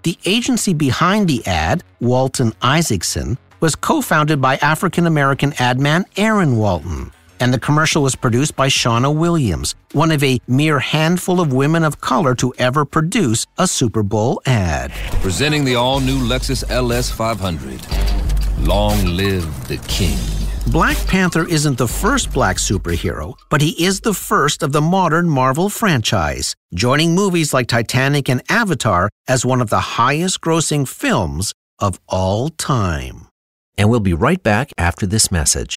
The 0.04 0.16
agency 0.24 0.72
behind 0.72 1.28
the 1.28 1.46
ad, 1.46 1.84
Walton 2.00 2.54
Isaacson, 2.62 3.36
was 3.60 3.74
co 3.74 4.00
founded 4.00 4.40
by 4.40 4.56
African 4.56 5.06
American 5.06 5.52
ad 5.58 5.78
man 5.78 6.06
Aaron 6.16 6.56
Walton, 6.56 7.12
and 7.40 7.52
the 7.52 7.60
commercial 7.60 8.02
was 8.02 8.14
produced 8.14 8.56
by 8.56 8.68
Shauna 8.68 9.14
Williams, 9.14 9.74
one 9.92 10.10
of 10.10 10.22
a 10.22 10.40
mere 10.46 10.78
handful 10.78 11.40
of 11.40 11.52
women 11.52 11.84
of 11.84 12.00
color 12.00 12.34
to 12.36 12.52
ever 12.58 12.84
produce 12.84 13.46
a 13.58 13.66
Super 13.66 14.02
Bowl 14.02 14.40
ad. 14.46 14.92
Presenting 15.20 15.64
the 15.64 15.74
all 15.74 16.00
new 16.00 16.18
Lexus 16.18 16.64
LS 16.70 17.10
500. 17.10 17.80
Long 18.66 19.04
live 19.04 19.68
the 19.68 19.76
king. 19.88 20.18
Black 20.72 20.96
Panther 21.06 21.46
isn't 21.46 21.78
the 21.78 21.86
first 21.86 22.32
black 22.32 22.56
superhero, 22.56 23.34
but 23.50 23.60
he 23.60 23.84
is 23.84 24.00
the 24.00 24.12
first 24.12 24.64
of 24.64 24.72
the 24.72 24.80
modern 24.80 25.28
Marvel 25.28 25.68
franchise, 25.68 26.56
joining 26.74 27.14
movies 27.14 27.54
like 27.54 27.68
Titanic 27.68 28.28
and 28.28 28.42
Avatar 28.48 29.08
as 29.28 29.46
one 29.46 29.60
of 29.60 29.70
the 29.70 29.80
highest 29.80 30.40
grossing 30.40 30.86
films 30.88 31.54
of 31.78 32.00
all 32.08 32.48
time. 32.48 33.28
And 33.78 33.90
we'll 33.90 34.00
be 34.00 34.14
right 34.14 34.42
back 34.42 34.72
after 34.76 35.06
this 35.06 35.30
message. 35.30 35.76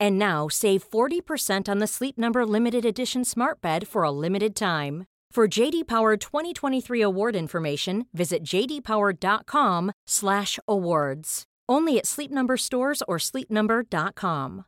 And 0.00 0.18
now 0.18 0.48
save 0.48 0.88
40% 0.88 1.68
on 1.68 1.80
the 1.80 1.86
Sleep 1.86 2.18
Number 2.18 2.46
limited 2.46 2.84
edition 2.84 3.24
Smart 3.24 3.60
Bed 3.60 3.86
for 3.86 4.02
a 4.02 4.10
limited 4.10 4.56
time. 4.56 5.04
For 5.34 5.46
JD 5.48 5.88
Power 5.88 6.16
2023 6.16 7.00
award 7.00 7.34
information, 7.34 8.06
visit 8.12 8.44
jdpower.com/awards. 8.44 11.44
Only 11.68 11.98
at 11.98 12.06
Sleep 12.06 12.30
Number 12.30 12.56
stores 12.56 13.02
or 13.08 13.18
sleepnumber.com. 13.18 14.64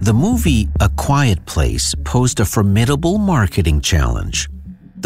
The 0.00 0.12
movie 0.12 0.68
A 0.80 0.88
Quiet 0.88 1.46
Place 1.46 1.94
posed 2.04 2.40
a 2.40 2.44
formidable 2.44 3.18
marketing 3.18 3.80
challenge. 3.80 4.48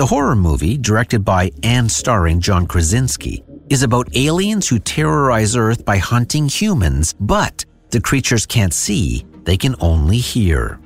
The 0.00 0.06
horror 0.06 0.34
movie, 0.34 0.78
directed 0.78 1.26
by 1.26 1.50
and 1.62 1.92
starring 1.92 2.40
John 2.40 2.66
Krasinski, 2.66 3.44
is 3.68 3.82
about 3.82 4.16
aliens 4.16 4.66
who 4.66 4.78
terrorize 4.78 5.54
Earth 5.54 5.84
by 5.84 5.98
hunting 5.98 6.48
humans, 6.48 7.14
but 7.20 7.66
the 7.90 8.00
creatures 8.00 8.46
can't 8.46 8.72
see, 8.72 9.26
they 9.44 9.58
can 9.58 9.74
only 9.78 10.16
hear. 10.16 10.80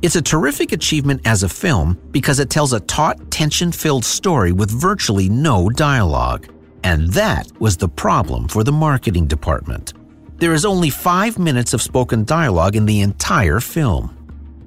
It's 0.00 0.14
a 0.14 0.22
terrific 0.22 0.70
achievement 0.70 1.22
as 1.24 1.42
a 1.42 1.48
film 1.48 1.98
because 2.12 2.38
it 2.38 2.50
tells 2.50 2.72
a 2.72 2.78
taut, 2.78 3.32
tension 3.32 3.72
filled 3.72 4.04
story 4.04 4.52
with 4.52 4.70
virtually 4.70 5.28
no 5.28 5.68
dialogue. 5.68 6.46
And 6.84 7.08
that 7.14 7.50
was 7.58 7.76
the 7.76 7.88
problem 7.88 8.46
for 8.46 8.62
the 8.62 8.70
marketing 8.70 9.26
department. 9.26 9.94
There 10.36 10.52
is 10.52 10.64
only 10.64 10.90
five 10.90 11.36
minutes 11.36 11.74
of 11.74 11.82
spoken 11.82 12.22
dialogue 12.22 12.76
in 12.76 12.86
the 12.86 13.00
entire 13.00 13.58
film. 13.58 14.21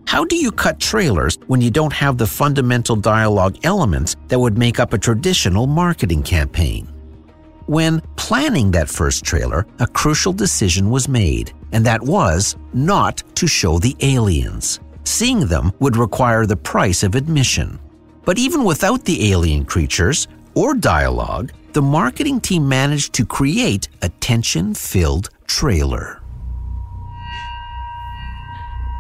How 0.08 0.24
do 0.24 0.36
you 0.36 0.52
cut 0.52 0.80
trailers 0.80 1.38
when 1.48 1.62
you 1.62 1.72
don't 1.72 1.92
have 1.94 2.18
the 2.18 2.28
fundamental 2.28 2.96
dialogue 2.96 3.58
elements 3.64 4.16
that 4.28 4.40
would 4.40 4.58
make 4.58 4.80
up 4.80 4.94
a 4.94 5.00
traditional 5.00 5.66
marketing 5.66 6.22
campaign? 6.22 6.88
When 7.66 8.02
planning 8.16 8.70
that 8.72 8.88
first 8.88 9.26
trailer, 9.26 9.66
a 9.80 9.88
crucial 9.88 10.32
decision 10.32 10.92
was 10.92 11.10
made, 11.10 11.54
and 11.72 11.84
that 11.86 12.02
was 12.02 12.56
not 12.72 13.24
to 13.36 13.48
show 13.48 13.80
the 13.80 13.96
aliens. 14.02 14.80
Seeing 15.06 15.48
them 15.48 15.72
would 15.80 15.98
require 15.98 16.46
the 16.46 16.56
price 16.56 17.02
of 17.02 17.16
admission. 17.16 17.80
But 18.26 18.38
even 18.38 18.64
without 18.64 19.04
the 19.06 19.32
alien 19.32 19.66
creatures 19.66 20.28
or 20.54 20.76
dialogue, 20.76 21.52
the 21.74 21.82
marketing 21.82 22.42
team 22.42 22.70
managed 22.70 23.14
to 23.14 23.26
create 23.26 23.90
a 24.04 24.10
tension 24.10 24.76
filled 24.76 25.30
trailer. 25.48 26.22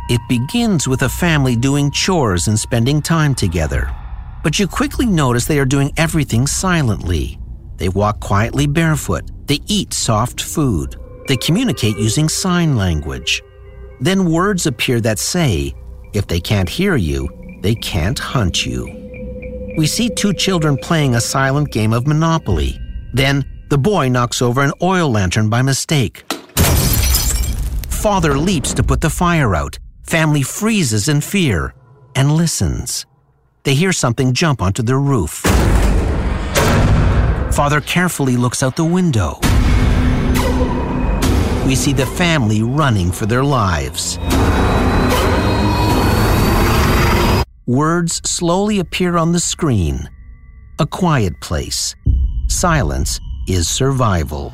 It 0.07 0.21
begins 0.29 0.87
with 0.87 1.01
a 1.01 1.09
family 1.09 1.55
doing 1.55 1.89
chores 1.89 2.47
and 2.47 2.59
spending 2.59 3.01
time 3.01 3.33
together. 3.33 3.89
But 4.43 4.59
you 4.59 4.67
quickly 4.67 5.07
notice 5.07 5.45
they 5.45 5.57
are 5.57 5.65
doing 5.65 5.91
everything 5.97 6.45
silently. 6.45 7.39
They 7.77 7.89
walk 7.89 8.19
quietly 8.19 8.67
barefoot. 8.67 9.31
They 9.47 9.61
eat 9.65 9.95
soft 9.95 10.41
food. 10.41 10.95
They 11.27 11.37
communicate 11.37 11.97
using 11.97 12.29
sign 12.29 12.75
language. 12.75 13.41
Then 13.99 14.29
words 14.29 14.67
appear 14.67 15.01
that 15.01 15.17
say, 15.17 15.73
if 16.13 16.27
they 16.27 16.39
can't 16.39 16.69
hear 16.69 16.95
you, 16.95 17.27
they 17.63 17.73
can't 17.73 18.19
hunt 18.19 18.63
you. 18.63 18.85
We 19.75 19.87
see 19.87 20.09
two 20.09 20.35
children 20.35 20.77
playing 20.77 21.15
a 21.15 21.21
silent 21.21 21.71
game 21.71 21.93
of 21.93 22.05
Monopoly. 22.05 22.79
Then, 23.13 23.43
the 23.69 23.79
boy 23.79 24.09
knocks 24.09 24.43
over 24.43 24.61
an 24.61 24.71
oil 24.83 25.09
lantern 25.09 25.49
by 25.49 25.63
mistake. 25.63 26.31
Father 27.89 28.37
leaps 28.37 28.71
to 28.75 28.83
put 28.83 29.01
the 29.01 29.09
fire 29.09 29.55
out. 29.55 29.79
Family 30.05 30.43
freezes 30.43 31.09
in 31.09 31.19
fear 31.19 31.73
and 32.15 32.31
listens. 32.31 33.07
They 33.63 33.73
hear 33.73 33.91
something 33.91 34.33
jump 34.33 34.61
onto 34.61 34.83
their 34.83 34.99
roof. 34.99 35.41
Father 37.51 37.81
carefully 37.81 38.37
looks 38.37 38.61
out 38.61 38.75
the 38.75 38.85
window. 38.85 39.39
We 41.65 41.73
see 41.73 41.91
the 41.91 42.05
family 42.05 42.61
running 42.61 43.11
for 43.11 43.25
their 43.25 43.43
lives. 43.43 44.19
Words 47.65 48.21
slowly 48.29 48.77
appear 48.77 49.17
on 49.17 49.31
the 49.31 49.39
screen. 49.39 50.07
A 50.77 50.85
quiet 50.85 51.41
place. 51.41 51.95
Silence 52.47 53.19
is 53.47 53.67
survival. 53.67 54.53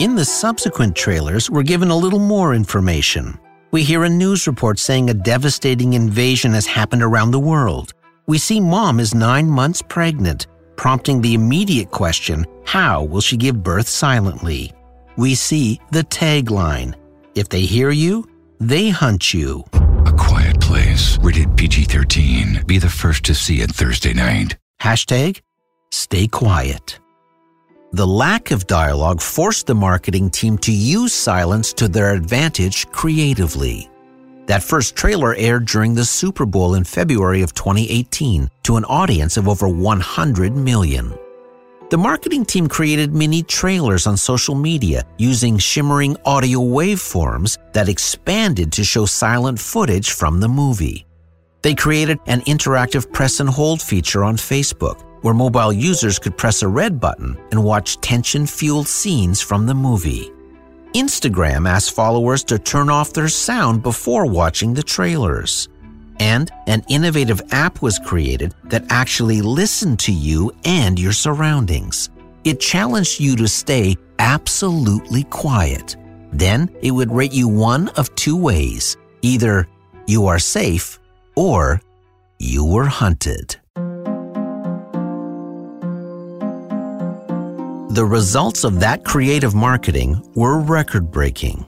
In 0.00 0.14
the 0.14 0.24
subsequent 0.24 0.96
trailers, 0.96 1.50
we're 1.50 1.62
given 1.62 1.90
a 1.90 1.96
little 1.96 2.18
more 2.18 2.54
information. 2.54 3.38
We 3.70 3.82
hear 3.82 4.04
a 4.04 4.08
news 4.08 4.46
report 4.46 4.78
saying 4.78 5.10
a 5.10 5.14
devastating 5.14 5.92
invasion 5.92 6.54
has 6.54 6.64
happened 6.64 7.02
around 7.02 7.32
the 7.32 7.38
world. 7.38 7.92
We 8.26 8.38
see 8.38 8.60
mom 8.60 8.98
is 8.98 9.14
nine 9.14 9.46
months 9.46 9.82
pregnant, 9.82 10.46
prompting 10.76 11.20
the 11.20 11.34
immediate 11.34 11.90
question 11.90 12.46
how 12.64 13.04
will 13.04 13.20
she 13.20 13.36
give 13.36 13.62
birth 13.62 13.88
silently? 13.88 14.72
We 15.18 15.34
see 15.34 15.78
the 15.92 16.04
tagline 16.04 16.94
If 17.34 17.50
they 17.50 17.66
hear 17.66 17.90
you, 17.90 18.24
they 18.58 18.88
hunt 18.88 19.34
you. 19.34 19.64
A 20.06 20.14
quiet 20.16 20.62
place, 20.62 21.18
rated 21.18 21.58
PG 21.58 21.84
13. 21.84 22.62
Be 22.64 22.78
the 22.78 22.88
first 22.88 23.22
to 23.24 23.34
see 23.34 23.60
it 23.60 23.70
Thursday 23.70 24.14
night. 24.14 24.56
Hashtag 24.80 25.42
stay 25.90 26.26
quiet. 26.26 26.98
The 27.92 28.06
lack 28.06 28.52
of 28.52 28.68
dialogue 28.68 29.20
forced 29.20 29.66
the 29.66 29.74
marketing 29.74 30.30
team 30.30 30.58
to 30.58 30.70
use 30.70 31.12
silence 31.12 31.72
to 31.72 31.88
their 31.88 32.14
advantage 32.14 32.86
creatively. 32.92 33.90
That 34.46 34.62
first 34.62 34.94
trailer 34.94 35.34
aired 35.34 35.66
during 35.66 35.96
the 35.96 36.04
Super 36.04 36.46
Bowl 36.46 36.76
in 36.76 36.84
February 36.84 37.42
of 37.42 37.52
2018 37.52 38.48
to 38.62 38.76
an 38.76 38.84
audience 38.84 39.36
of 39.36 39.48
over 39.48 39.68
100 39.68 40.56
million. 40.56 41.12
The 41.90 41.98
marketing 41.98 42.44
team 42.44 42.68
created 42.68 43.12
mini 43.12 43.42
trailers 43.42 44.06
on 44.06 44.16
social 44.16 44.54
media 44.54 45.02
using 45.18 45.58
shimmering 45.58 46.16
audio 46.24 46.60
waveforms 46.60 47.58
that 47.72 47.88
expanded 47.88 48.70
to 48.70 48.84
show 48.84 49.04
silent 49.04 49.58
footage 49.58 50.12
from 50.12 50.38
the 50.38 50.48
movie. 50.48 51.06
They 51.62 51.74
created 51.74 52.20
an 52.26 52.42
interactive 52.42 53.12
press 53.12 53.40
and 53.40 53.48
hold 53.48 53.82
feature 53.82 54.22
on 54.22 54.36
Facebook 54.36 55.09
where 55.22 55.34
mobile 55.34 55.72
users 55.72 56.18
could 56.18 56.36
press 56.36 56.62
a 56.62 56.68
red 56.68 57.00
button 57.00 57.36
and 57.50 57.62
watch 57.62 58.00
tension 58.00 58.46
fueled 58.46 58.88
scenes 58.88 59.40
from 59.40 59.66
the 59.66 59.74
movie. 59.74 60.30
Instagram 60.94 61.68
asked 61.68 61.92
followers 61.92 62.42
to 62.44 62.58
turn 62.58 62.90
off 62.90 63.12
their 63.12 63.28
sound 63.28 63.82
before 63.82 64.26
watching 64.26 64.74
the 64.74 64.82
trailers. 64.82 65.68
And 66.18 66.50
an 66.66 66.82
innovative 66.88 67.40
app 67.52 67.80
was 67.80 67.98
created 67.98 68.54
that 68.64 68.84
actually 68.90 69.40
listened 69.40 69.98
to 70.00 70.12
you 70.12 70.52
and 70.64 70.98
your 70.98 71.12
surroundings. 71.12 72.10
It 72.44 72.60
challenged 72.60 73.20
you 73.20 73.36
to 73.36 73.46
stay 73.46 73.96
absolutely 74.18 75.24
quiet. 75.24 75.96
Then 76.32 76.70
it 76.82 76.90
would 76.90 77.12
rate 77.12 77.32
you 77.32 77.48
one 77.48 77.88
of 77.90 78.14
two 78.14 78.36
ways 78.36 78.96
either 79.22 79.68
you 80.06 80.26
are 80.26 80.38
safe 80.38 80.98
or 81.36 81.80
you 82.38 82.64
were 82.64 82.86
hunted. 82.86 83.59
The 87.90 88.04
results 88.04 88.62
of 88.62 88.78
that 88.78 89.04
creative 89.04 89.52
marketing 89.52 90.22
were 90.36 90.60
record 90.60 91.10
breaking. 91.10 91.66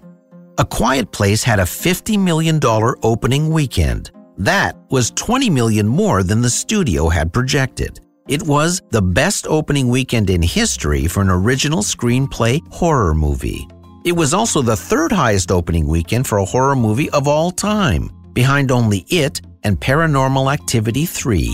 A 0.57 0.65
Quiet 0.65 1.11
Place 1.11 1.43
had 1.43 1.59
a 1.59 1.65
$50 1.65 2.17
million 2.17 2.61
opening 3.03 3.51
weekend. 3.51 4.13
That 4.39 4.77
was 4.89 5.11
20 5.11 5.51
million 5.51 5.89
more 5.89 6.23
than 6.23 6.41
the 6.41 6.49
studio 6.49 7.09
had 7.09 7.33
projected. 7.33 7.99
It 8.29 8.41
was 8.41 8.81
the 8.91 9.03
best 9.03 9.49
opening 9.49 9.89
weekend 9.89 10.31
in 10.31 10.43
history 10.43 11.09
for 11.09 11.23
an 11.23 11.29
original 11.29 11.83
screenplay 11.83 12.61
horror 12.73 13.15
movie. 13.15 13.67
It 14.05 14.13
was 14.13 14.33
also 14.33 14.63
the 14.63 14.77
third 14.77 15.11
highest 15.11 15.51
opening 15.51 15.89
weekend 15.89 16.29
for 16.29 16.39
a 16.39 16.45
horror 16.45 16.77
movie 16.77 17.11
of 17.11 17.27
all 17.27 17.51
time, 17.51 18.13
behind 18.33 18.71
only 18.71 19.05
It 19.09 19.41
and 19.65 19.81
Paranormal 19.81 20.53
Activity 20.53 21.05
3. 21.05 21.53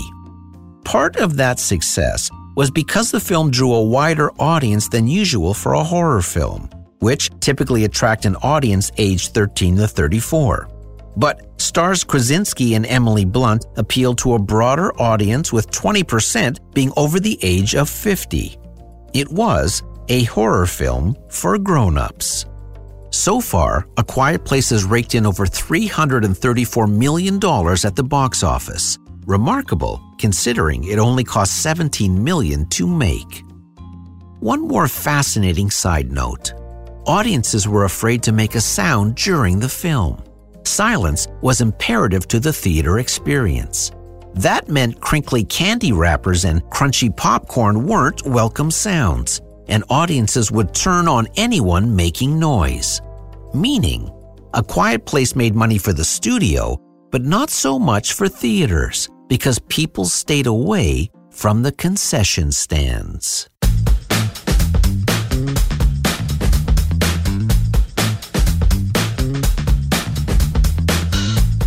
Part 0.83 1.15
of 1.15 1.37
that 1.37 1.59
success 1.59 2.29
was 2.59 2.69
because 2.69 3.09
the 3.09 3.21
film 3.21 3.49
drew 3.49 3.73
a 3.73 3.81
wider 3.81 4.33
audience 4.37 4.89
than 4.89 5.07
usual 5.07 5.53
for 5.53 5.75
a 5.75 5.83
horror 5.91 6.21
film, 6.21 6.69
which 6.99 7.29
typically 7.39 7.85
attract 7.85 8.25
an 8.25 8.35
audience 8.43 8.91
aged 8.97 9.33
13 9.33 9.77
to 9.77 9.87
34. 9.87 10.67
But 11.15 11.39
stars 11.55 12.03
Krasinski 12.03 12.75
and 12.75 12.85
Emily 12.85 13.23
Blunt 13.23 13.65
appealed 13.77 14.17
to 14.17 14.33
a 14.33 14.39
broader 14.39 14.91
audience 15.01 15.53
with 15.53 15.71
20% 15.71 16.57
being 16.73 16.91
over 16.97 17.17
the 17.21 17.39
age 17.41 17.75
of 17.75 17.89
50. 17.89 18.57
It 19.13 19.31
was 19.31 19.81
a 20.09 20.25
horror 20.25 20.65
film 20.65 21.15
for 21.29 21.57
grown-ups. 21.57 22.45
So 23.11 23.39
far, 23.39 23.87
A 23.95 24.03
Quiet 24.03 24.43
Place 24.43 24.69
has 24.71 24.83
raked 24.83 25.15
in 25.15 25.25
over 25.25 25.45
$334 25.45 26.93
million 26.93 27.35
at 27.85 27.95
the 27.95 28.03
box 28.03 28.43
office. 28.43 28.99
Remarkable, 29.29 30.01
considering 30.17 30.85
it 30.85 30.97
only 30.97 31.23
cost 31.23 31.61
17 31.61 32.23
million 32.23 32.65
to 32.69 32.87
make. 32.87 33.43
One 34.39 34.67
more 34.67 34.87
fascinating 34.87 35.69
side 35.69 36.11
note. 36.11 36.51
Audiences 37.05 37.67
were 37.67 37.85
afraid 37.85 38.23
to 38.23 38.31
make 38.31 38.55
a 38.55 38.59
sound 38.59 39.13
during 39.13 39.59
the 39.59 39.69
film. 39.69 40.23
Silence 40.63 41.27
was 41.43 41.61
imperative 41.61 42.27
to 42.29 42.39
the 42.39 42.51
theater 42.51 42.97
experience. 42.97 43.91
That 44.33 44.67
meant 44.67 44.99
crinkly 44.99 45.43
candy 45.43 45.91
wrappers 45.91 46.43
and 46.43 46.63
crunchy 46.63 47.15
popcorn 47.15 47.85
weren't 47.85 48.25
welcome 48.25 48.71
sounds, 48.71 49.41
and 49.67 49.83
audiences 49.91 50.51
would 50.51 50.73
turn 50.73 51.07
on 51.07 51.27
anyone 51.35 51.95
making 51.95 52.39
noise. 52.39 52.99
Meaning, 53.53 54.09
A 54.55 54.63
Quiet 54.63 55.05
Place 55.05 55.35
made 55.35 55.53
money 55.53 55.77
for 55.77 55.93
the 55.93 56.03
studio, 56.03 56.81
but 57.11 57.21
not 57.21 57.51
so 57.51 57.77
much 57.77 58.13
for 58.13 58.27
theaters 58.27 59.07
because 59.29 59.59
people 59.69 60.03
stayed 60.03 60.47
away 60.47 61.09
from 61.31 61.63
the 61.63 61.71
concession 61.71 62.51
stands. 62.51 63.49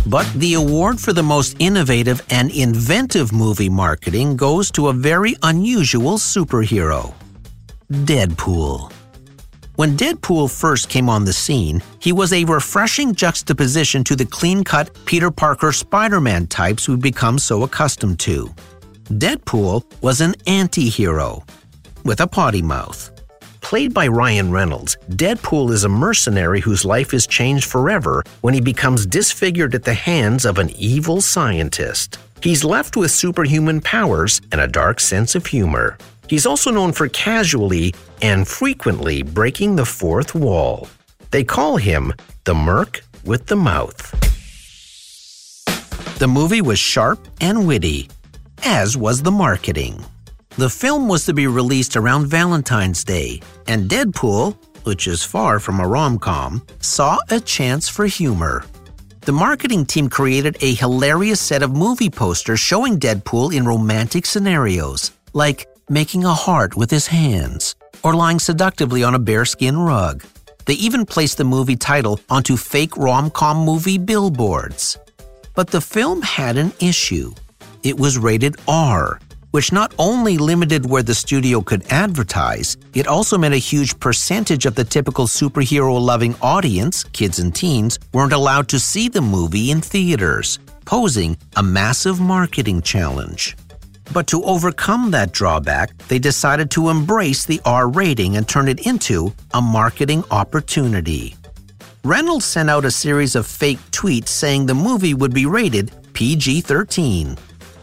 But 0.05 0.31
the 0.35 0.53
award 0.53 0.99
for 0.99 1.11
the 1.11 1.23
most 1.23 1.55
innovative 1.57 2.21
and 2.29 2.51
inventive 2.51 3.33
movie 3.33 3.69
marketing 3.69 4.37
goes 4.37 4.69
to 4.73 4.89
a 4.89 4.93
very 4.93 5.35
unusual 5.41 6.19
superhero 6.19 7.15
Deadpool. 7.91 8.92
When 9.75 9.97
Deadpool 9.97 10.55
first 10.55 10.87
came 10.87 11.09
on 11.09 11.25
the 11.25 11.33
scene, 11.33 11.81
he 11.97 12.11
was 12.11 12.31
a 12.31 12.45
refreshing 12.45 13.15
juxtaposition 13.15 14.03
to 14.03 14.15
the 14.15 14.25
clean 14.25 14.63
cut 14.63 14.91
Peter 15.05 15.31
Parker 15.31 15.71
Spider 15.71 16.21
Man 16.21 16.45
types 16.45 16.87
we've 16.87 17.01
become 17.01 17.39
so 17.39 17.63
accustomed 17.63 18.19
to. 18.19 18.53
Deadpool 19.05 19.83
was 19.99 20.21
an 20.21 20.35
anti 20.45 20.89
hero 20.89 21.43
with 22.03 22.21
a 22.21 22.27
potty 22.27 22.61
mouth. 22.61 23.09
Played 23.61 23.95
by 23.95 24.07
Ryan 24.07 24.51
Reynolds, 24.51 24.95
Deadpool 25.09 25.71
is 25.71 25.85
a 25.85 25.89
mercenary 25.89 26.59
whose 26.59 26.85
life 26.85 27.11
is 27.11 27.25
changed 27.25 27.65
forever 27.65 28.23
when 28.41 28.53
he 28.53 28.61
becomes 28.61 29.07
disfigured 29.07 29.73
at 29.73 29.85
the 29.85 29.95
hands 29.95 30.45
of 30.45 30.59
an 30.59 30.69
evil 30.77 31.19
scientist. 31.19 32.19
He's 32.43 32.63
left 32.63 32.95
with 32.95 33.09
superhuman 33.09 33.81
powers 33.81 34.39
and 34.51 34.61
a 34.61 34.67
dark 34.67 34.99
sense 34.99 35.33
of 35.33 35.47
humor. 35.47 35.97
He's 36.27 36.45
also 36.45 36.71
known 36.71 36.91
for 36.91 37.07
casually 37.09 37.93
and 38.23 38.47
frequently 38.47 39.21
breaking 39.21 39.75
the 39.75 39.85
fourth 39.85 40.33
wall. 40.33 40.87
They 41.29 41.43
call 41.43 41.75
him 41.75 42.13
the 42.45 42.55
Merc 42.55 43.03
with 43.25 43.47
the 43.47 43.57
Mouth. 43.57 44.01
The 46.19 46.27
movie 46.27 46.61
was 46.61 46.79
sharp 46.79 47.19
and 47.41 47.67
witty, 47.67 48.09
as 48.63 48.95
was 48.95 49.21
the 49.21 49.31
marketing. 49.31 50.05
The 50.57 50.69
film 50.69 51.09
was 51.09 51.25
to 51.25 51.33
be 51.33 51.47
released 51.47 51.97
around 51.97 52.27
Valentine's 52.27 53.03
Day, 53.03 53.41
and 53.67 53.89
Deadpool, 53.89 54.55
which 54.85 55.05
is 55.07 55.25
far 55.25 55.59
from 55.59 55.81
a 55.81 55.87
rom 55.87 56.17
com, 56.17 56.65
saw 56.79 57.17
a 57.29 57.41
chance 57.41 57.89
for 57.89 58.05
humor. 58.05 58.63
The 59.21 59.33
marketing 59.33 59.85
team 59.85 60.07
created 60.07 60.55
a 60.61 60.75
hilarious 60.75 61.41
set 61.41 61.61
of 61.61 61.75
movie 61.75 62.09
posters 62.09 62.61
showing 62.61 62.99
Deadpool 62.99 63.53
in 63.53 63.65
romantic 63.65 64.25
scenarios, 64.25 65.11
like 65.33 65.67
making 65.89 66.23
a 66.23 66.33
heart 66.33 66.77
with 66.77 66.89
his 66.89 67.07
hands 67.07 67.75
or 68.03 68.13
lying 68.13 68.39
seductively 68.39 69.03
on 69.03 69.15
a 69.15 69.19
bearskin 69.19 69.77
rug. 69.77 70.23
They 70.65 70.75
even 70.75 71.05
placed 71.05 71.37
the 71.37 71.43
movie 71.43 71.75
title 71.75 72.19
onto 72.29 72.57
fake 72.57 72.95
rom 72.97 73.29
com 73.29 73.57
movie 73.57 73.97
billboards. 73.97 74.97
But 75.55 75.69
the 75.69 75.81
film 75.81 76.21
had 76.21 76.57
an 76.57 76.73
issue. 76.79 77.33
It 77.83 77.99
was 77.99 78.17
rated 78.17 78.55
R, 78.67 79.19
which 79.51 79.71
not 79.71 79.93
only 79.99 80.37
limited 80.37 80.89
where 80.89 81.03
the 81.03 81.13
studio 81.13 81.61
could 81.61 81.85
advertise, 81.91 82.77
it 82.95 83.07
also 83.07 83.37
meant 83.37 83.53
a 83.53 83.57
huge 83.57 83.99
percentage 83.99 84.65
of 84.65 84.75
the 84.75 84.83
typical 84.83 85.27
superhero 85.27 86.01
loving 86.01 86.35
audience, 86.41 87.03
kids 87.03 87.39
and 87.39 87.53
teens, 87.53 87.99
weren't 88.13 88.33
allowed 88.33 88.67
to 88.69 88.79
see 88.79 89.09
the 89.09 89.21
movie 89.21 89.69
in 89.69 89.81
theaters, 89.81 90.59
posing 90.85 91.37
a 91.55 91.61
massive 91.61 92.19
marketing 92.19 92.81
challenge. 92.81 93.55
But 94.11 94.27
to 94.27 94.43
overcome 94.43 95.11
that 95.11 95.31
drawback, 95.31 95.97
they 96.07 96.19
decided 96.19 96.69
to 96.71 96.89
embrace 96.89 97.45
the 97.45 97.61
R 97.65 97.87
rating 97.87 98.35
and 98.35 98.47
turn 98.47 98.67
it 98.67 98.85
into 98.85 99.33
a 99.53 99.61
marketing 99.61 100.23
opportunity. 100.31 101.35
Reynolds 102.03 102.45
sent 102.45 102.69
out 102.69 102.83
a 102.83 102.91
series 102.91 103.35
of 103.35 103.47
fake 103.47 103.79
tweets 103.91 104.27
saying 104.27 104.65
the 104.65 104.75
movie 104.75 105.13
would 105.13 105.33
be 105.33 105.45
rated 105.45 105.91
PG 106.13 106.61
13. 106.61 107.37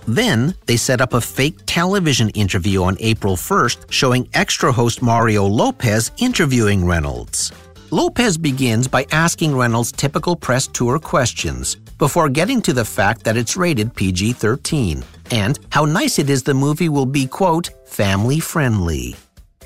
Then 0.06 0.54
they 0.66 0.76
set 0.76 1.00
up 1.00 1.14
a 1.14 1.20
fake 1.20 1.59
television 1.66 2.28
interview 2.30 2.83
on 2.83 2.96
April 3.00 3.37
1st 3.37 3.90
showing 3.90 4.28
extra 4.35 4.72
host 4.72 5.02
Mario 5.02 5.46
Lopez 5.46 6.11
interviewing 6.18 6.85
Reynolds. 6.85 7.52
Lopez 7.90 8.37
begins 8.37 8.87
by 8.87 9.06
asking 9.11 9.56
Reynolds 9.56 9.90
typical 9.90 10.37
press 10.37 10.66
tour 10.66 10.98
questions 10.98 11.76
before 12.00 12.30
getting 12.30 12.62
to 12.62 12.72
the 12.72 12.84
fact 12.84 13.22
that 13.24 13.36
it's 13.36 13.58
rated 13.58 13.94
PG 13.94 14.32
13 14.32 15.04
and 15.30 15.58
how 15.68 15.84
nice 15.84 16.18
it 16.18 16.30
is 16.30 16.42
the 16.42 16.54
movie 16.54 16.88
will 16.88 17.06
be, 17.06 17.26
quote, 17.26 17.68
family 17.86 18.40
friendly. 18.40 19.14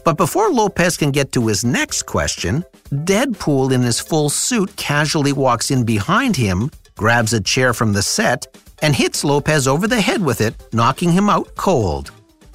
But 0.04 0.18
before 0.18 0.50
Lopez 0.50 0.96
can 0.96 1.12
get 1.12 1.30
to 1.32 1.46
his 1.46 1.64
next 1.64 2.02
question, 2.02 2.64
Deadpool 2.90 3.72
in 3.72 3.82
his 3.82 4.00
full 4.00 4.28
suit 4.28 4.74
casually 4.76 5.32
walks 5.32 5.70
in 5.70 5.84
behind 5.84 6.36
him, 6.36 6.70
grabs 6.96 7.32
a 7.32 7.40
chair 7.40 7.72
from 7.72 7.92
the 7.92 8.02
set, 8.02 8.46
and 8.82 8.96
hits 8.96 9.22
Lopez 9.24 9.68
over 9.68 9.86
the 9.86 10.00
head 10.00 10.20
with 10.20 10.40
it, 10.40 10.54
knocking 10.72 11.12
him 11.12 11.30
out 11.30 11.54
cold. 11.54 12.10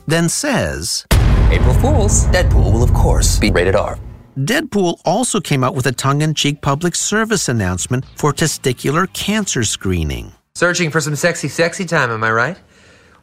Then 0.08 0.28
says, 0.28 1.06
April 1.50 1.74
Fools, 1.76 2.26
Deadpool 2.26 2.74
will 2.74 2.84
of 2.84 2.94
course 2.94 3.40
be 3.40 3.50
rated 3.50 3.76
R. 3.76 3.98
Deadpool 4.40 5.02
also 5.04 5.42
came 5.42 5.66
out 5.66 5.76
with 5.76 5.86
a 5.86 5.92
tongue 5.92 6.22
in 6.22 6.34
cheek 6.34 6.62
public 6.62 6.96
service 6.96 7.50
announcement 7.50 8.06
for 8.16 8.32
testicular 8.32 9.12
cancer 9.12 9.66
screening. 9.66 10.32
Searching 10.56 10.92
for 10.92 11.02
some 11.02 11.18
sexy, 11.18 11.50
sexy 11.50 11.84
time, 11.84 12.10
am 12.10 12.24
I 12.24 12.32
right? 12.32 12.58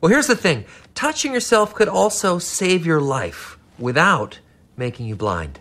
Well, 0.00 0.10
here's 0.12 0.26
the 0.26 0.36
thing 0.36 0.66
touching 0.94 1.32
yourself 1.32 1.74
could 1.74 1.88
also 1.88 2.38
save 2.38 2.84
your 2.84 3.00
life 3.00 3.56
without 3.78 4.40
making 4.76 5.06
you 5.06 5.16
blind. 5.16 5.58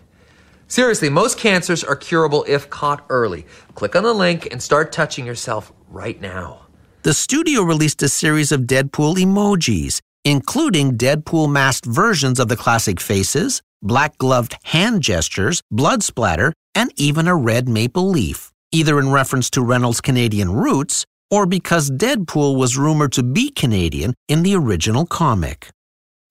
Seriously, 0.68 1.08
most 1.08 1.38
cancers 1.38 1.82
are 1.82 1.96
curable 1.96 2.44
if 2.46 2.68
caught 2.68 3.06
early. 3.08 3.46
Click 3.74 3.96
on 3.96 4.02
the 4.02 4.12
link 4.12 4.48
and 4.52 4.62
start 4.62 4.92
touching 4.92 5.24
yourself 5.24 5.72
right 5.88 6.20
now. 6.20 6.66
The 7.02 7.14
studio 7.14 7.62
released 7.62 8.02
a 8.02 8.08
series 8.08 8.52
of 8.52 8.62
Deadpool 8.62 9.14
emojis, 9.14 10.00
including 10.26 10.98
Deadpool 10.98 11.48
masked 11.48 11.86
versions 11.86 12.40
of 12.40 12.48
the 12.48 12.56
classic 12.56 12.98
faces, 13.00 13.62
black 13.80 14.18
gloved 14.18 14.58
hand 14.64 15.00
gestures, 15.00 15.62
blood 15.70 16.02
splatter, 16.02 16.52
and 16.74 16.92
even 16.96 17.28
a 17.28 17.36
red 17.36 17.68
maple 17.68 18.10
leaf, 18.10 18.50
either 18.72 18.98
in 18.98 19.12
reference 19.12 19.48
to 19.50 19.62
Reynolds' 19.62 20.00
Canadian 20.00 20.50
roots 20.50 21.06
or 21.30 21.46
because 21.46 21.92
Deadpool 21.92 22.56
was 22.58 22.76
rumored 22.76 23.12
to 23.12 23.22
be 23.22 23.50
Canadian 23.50 24.14
in 24.26 24.42
the 24.42 24.56
original 24.56 25.06
comic. 25.06 25.70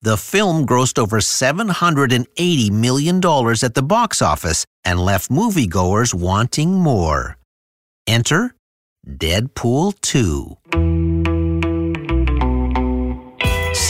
The 0.02 0.18
film 0.18 0.66
grossed 0.66 0.98
over 0.98 1.18
$780 1.18 2.70
million 2.70 3.16
at 3.16 3.74
the 3.74 3.82
box 3.82 4.20
office 4.20 4.66
and 4.84 5.00
left 5.00 5.30
moviegoers 5.30 6.12
wanting 6.12 6.74
more. 6.74 7.38
Enter 8.06 8.54
Deadpool 9.08 9.98
2. 10.02 11.25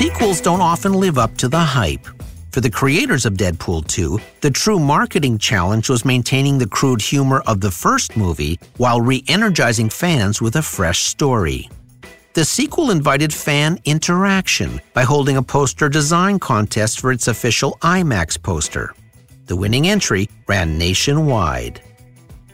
Sequels 0.06 0.40
don't 0.40 0.60
often 0.60 0.92
live 0.92 1.18
up 1.18 1.36
to 1.38 1.48
the 1.48 1.58
hype. 1.58 2.06
For 2.52 2.60
the 2.60 2.70
creators 2.70 3.26
of 3.26 3.34
Deadpool 3.34 3.88
2, 3.88 4.20
the 4.40 4.52
true 4.52 4.78
marketing 4.78 5.36
challenge 5.36 5.88
was 5.88 6.04
maintaining 6.04 6.58
the 6.58 6.68
crude 6.68 7.02
humor 7.02 7.42
of 7.48 7.60
the 7.60 7.72
first 7.72 8.16
movie 8.16 8.60
while 8.76 9.00
re 9.00 9.24
energizing 9.26 9.90
fans 9.90 10.40
with 10.40 10.54
a 10.54 10.62
fresh 10.62 11.00
story. 11.00 11.68
The 12.34 12.44
sequel 12.44 12.92
invited 12.92 13.34
fan 13.34 13.80
interaction 13.84 14.80
by 14.94 15.02
holding 15.02 15.38
a 15.38 15.42
poster 15.42 15.88
design 15.88 16.38
contest 16.38 17.00
for 17.00 17.10
its 17.10 17.26
official 17.26 17.76
IMAX 17.82 18.40
poster. 18.40 18.94
The 19.46 19.56
winning 19.56 19.88
entry 19.88 20.30
ran 20.46 20.78
nationwide. 20.78 21.80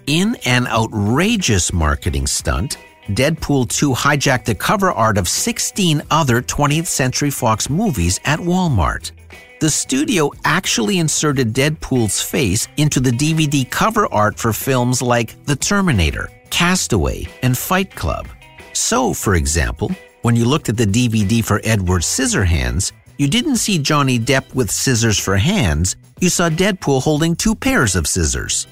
In 0.06 0.36
an 0.46 0.66
outrageous 0.68 1.70
marketing 1.70 2.28
stunt, 2.28 2.78
Deadpool 3.08 3.68
2 3.68 3.92
hijacked 3.92 4.44
the 4.44 4.54
cover 4.54 4.92
art 4.92 5.18
of 5.18 5.28
16 5.28 6.02
other 6.10 6.40
20th 6.40 6.86
Century 6.86 7.30
Fox 7.30 7.68
movies 7.68 8.20
at 8.24 8.38
Walmart. 8.38 9.10
The 9.58 9.70
studio 9.70 10.30
actually 10.44 10.98
inserted 10.98 11.52
Deadpool's 11.52 12.22
face 12.22 12.68
into 12.76 13.00
the 13.00 13.10
DVD 13.10 13.68
cover 13.68 14.06
art 14.12 14.38
for 14.38 14.52
films 14.52 15.02
like 15.02 15.36
The 15.46 15.56
Terminator, 15.56 16.30
Castaway, 16.50 17.26
and 17.42 17.58
Fight 17.58 17.94
Club. 17.94 18.28
So, 18.72 19.12
for 19.12 19.34
example, 19.34 19.90
when 20.22 20.36
you 20.36 20.44
looked 20.44 20.68
at 20.68 20.76
the 20.76 20.86
DVD 20.86 21.44
for 21.44 21.60
Edward 21.64 22.02
Scissorhands, 22.02 22.92
you 23.18 23.28
didn't 23.28 23.56
see 23.56 23.78
Johnny 23.78 24.18
Depp 24.18 24.54
with 24.54 24.70
scissors 24.70 25.18
for 25.18 25.36
hands, 25.36 25.96
you 26.20 26.28
saw 26.28 26.48
Deadpool 26.48 27.02
holding 27.02 27.34
two 27.34 27.54
pairs 27.54 27.96
of 27.96 28.06
scissors. 28.06 28.68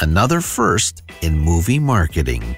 Another 0.00 0.40
first 0.40 1.02
in 1.20 1.38
movie 1.38 1.80
marketing. 1.80 2.56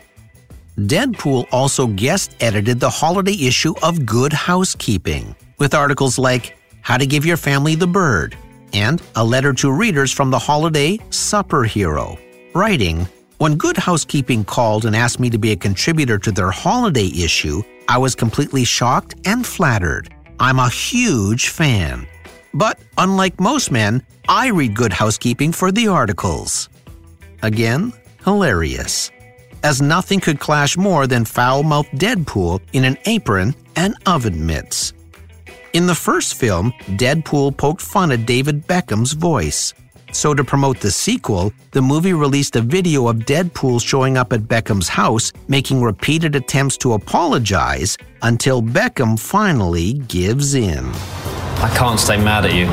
Deadpool 0.87 1.49
also 1.51 1.88
guest 1.88 2.37
edited 2.38 2.79
the 2.79 2.88
holiday 2.88 3.33
issue 3.33 3.75
of 3.83 4.07
Good 4.07 4.33
Housekeeping, 4.33 5.35
with 5.59 5.75
articles 5.75 6.19
like 6.19 6.57
How 6.83 6.97
to 6.97 7.05
Give 7.05 7.27
Your 7.27 7.37
Family 7.37 7.75
the 7.75 7.88
Bird 7.88 8.37
and 8.73 9.03
a 9.17 9.25
letter 9.25 9.53
to 9.55 9.73
readers 9.73 10.12
from 10.12 10.31
the 10.31 10.38
holiday 10.38 11.01
supper 11.11 11.64
hero, 11.64 12.17
writing, 12.55 13.09
when 13.38 13.57
Good 13.57 13.77
Housekeeping 13.77 14.45
called 14.45 14.85
and 14.85 14.95
asked 14.95 15.19
me 15.19 15.29
to 15.31 15.38
be 15.38 15.51
a 15.51 15.57
contributor 15.57 16.17
to 16.17 16.31
their 16.31 16.53
holiday 16.53 17.09
issue, 17.09 17.61
I 17.88 17.99
was 17.99 18.14
completely 18.14 18.62
shocked 18.62 19.17
and 19.25 19.45
flattered. 19.45 20.14
I'm 20.38 20.61
a 20.61 20.69
huge 20.69 21.49
fan. 21.49 22.07
But 22.55 22.79
unlike 22.97 23.41
most 23.41 23.73
men, 23.73 24.05
I 24.29 24.51
read 24.51 24.77
Good 24.77 24.93
Housekeeping 24.93 25.51
for 25.51 25.73
the 25.73 25.88
articles. 25.88 26.69
Again, 27.43 27.93
hilarious. 28.25 29.11
As 29.62 29.83
nothing 29.83 30.21
could 30.21 30.38
clash 30.38 30.77
more 30.77 31.07
than 31.07 31.25
foul 31.25 31.62
mouthed 31.62 31.90
Deadpool 31.92 32.61
in 32.73 32.85
an 32.85 32.97
apron 33.07 33.55
and 33.75 33.97
oven 34.07 34.47
mitts. 34.47 34.92
In 35.73 35.87
the 35.87 35.94
first 35.94 36.35
film, 36.35 36.73
Deadpool 36.97 37.57
poked 37.57 37.83
fun 37.83 38.12
at 38.12 38.25
David 38.25 38.66
Beckham's 38.66 39.12
voice. 39.12 39.75
So, 40.12 40.33
to 40.33 40.42
promote 40.42 40.81
the 40.81 40.90
sequel, 40.90 41.53
the 41.73 41.83
movie 41.83 42.14
released 42.14 42.57
a 42.57 42.62
video 42.62 43.09
of 43.09 43.16
Deadpool 43.18 43.85
showing 43.85 44.16
up 44.16 44.33
at 44.33 44.40
Beckham's 44.49 44.88
house, 44.88 45.33
making 45.49 45.83
repeated 45.83 46.35
attempts 46.35 46.79
to 46.79 46.94
apologize 46.94 47.99
until 48.23 48.62
Beckham 48.62 49.21
finally 49.21 49.94
gives 50.09 50.55
in. 50.55 50.87
I 51.61 51.75
can't 51.77 52.01
stay 52.01 52.16
mad 52.16 52.47
at 52.47 52.55
you. 52.55 52.66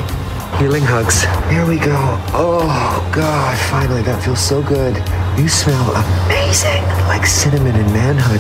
Healing 0.60 0.84
hugs. 0.84 1.24
Here 1.52 1.66
we 1.66 1.78
go. 1.78 1.98
Oh, 2.32 3.12
God, 3.14 3.58
finally, 3.70 4.02
that 4.04 4.24
feels 4.24 4.40
so 4.40 4.64
good. 4.64 4.96
You 5.38 5.50
smell 5.50 5.92
amazing, 6.28 6.82
like 7.10 7.26
cinnamon 7.26 7.76
and 7.76 7.92
manhood. 7.92 8.40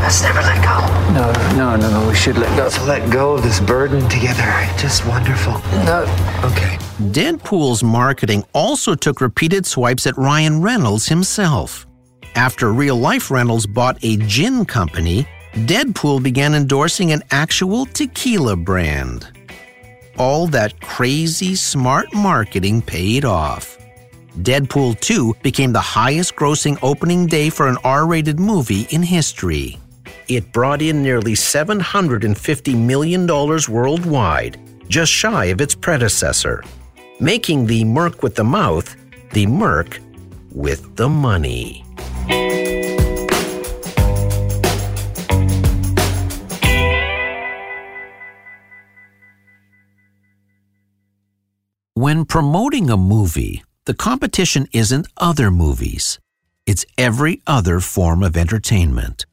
Let's 0.00 0.22
never 0.22 0.40
let 0.42 0.62
go. 0.62 0.78
No, 1.12 1.32
no, 1.56 1.74
no, 1.74 1.90
no, 1.90 2.08
we 2.08 2.14
should 2.14 2.38
let 2.38 2.48
go. 2.56 2.62
Let's 2.62 2.80
let 2.86 3.10
go 3.10 3.34
of 3.34 3.42
this 3.42 3.58
burden 3.58 4.08
together. 4.08 4.44
Just 4.78 5.04
wonderful. 5.06 5.54
No. 5.84 6.02
Okay. 6.44 6.76
Deadpool's 7.10 7.82
marketing 7.82 8.44
also 8.52 8.94
took 8.94 9.20
repeated 9.20 9.66
swipes 9.66 10.06
at 10.06 10.16
Ryan 10.16 10.62
Reynolds 10.62 11.08
himself. 11.08 11.84
After 12.36 12.72
real 12.72 12.96
life 12.96 13.28
Reynolds 13.28 13.66
bought 13.66 13.98
a 14.02 14.16
gin 14.18 14.64
company, 14.64 15.26
Deadpool 15.54 16.22
began 16.22 16.54
endorsing 16.54 17.10
an 17.10 17.22
actual 17.32 17.86
tequila 17.86 18.54
brand. 18.54 19.26
All 20.16 20.46
that 20.48 20.80
crazy 20.80 21.56
smart 21.56 22.14
marketing 22.14 22.82
paid 22.82 23.24
off. 23.24 23.75
Deadpool 24.42 25.00
2 25.00 25.36
became 25.42 25.72
the 25.72 25.80
highest 25.80 26.36
grossing 26.36 26.78
opening 26.82 27.26
day 27.26 27.50
for 27.50 27.68
an 27.68 27.78
R 27.84 28.06
rated 28.06 28.38
movie 28.38 28.86
in 28.90 29.02
history. 29.02 29.78
It 30.28 30.52
brought 30.52 30.82
in 30.82 31.02
nearly 31.02 31.32
$750 31.32 32.76
million 32.76 33.26
worldwide, 33.26 34.60
just 34.88 35.12
shy 35.12 35.46
of 35.46 35.60
its 35.60 35.74
predecessor, 35.74 36.62
making 37.20 37.66
the 37.66 37.84
Merc 37.84 38.22
with 38.22 38.34
the 38.34 38.44
Mouth 38.44 38.96
the 39.32 39.46
Merc 39.46 40.00
with 40.50 40.96
the 40.96 41.08
Money. 41.08 41.84
When 51.94 52.24
promoting 52.24 52.88
a 52.88 52.96
movie, 52.96 53.62
the 53.86 53.94
competition 53.94 54.66
isn't 54.72 55.06
other 55.16 55.48
movies, 55.48 56.18
it's 56.66 56.84
every 56.98 57.40
other 57.46 57.78
form 57.78 58.24
of 58.24 58.36
entertainment. 58.36 59.24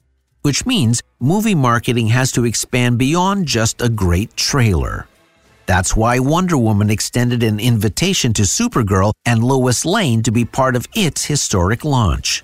Which 0.43 0.63
means 0.63 1.01
movie 1.19 1.55
marketing 1.55 2.09
has 2.09 2.31
to 2.33 2.45
expand 2.45 2.99
beyond 2.99 3.47
just 3.47 3.81
a 3.81 3.89
great 3.89 4.37
trailer. 4.37 5.07
That's 5.65 5.95
why 5.95 6.19
Wonder 6.19 6.57
Woman 6.57 6.91
extended 6.91 7.41
an 7.41 7.59
invitation 7.59 8.31
to 8.33 8.43
Supergirl 8.43 9.13
and 9.25 9.43
Lois 9.43 9.85
Lane 9.85 10.21
to 10.21 10.31
be 10.31 10.45
part 10.45 10.75
of 10.75 10.87
its 10.93 11.25
historic 11.25 11.83
launch. 11.83 12.43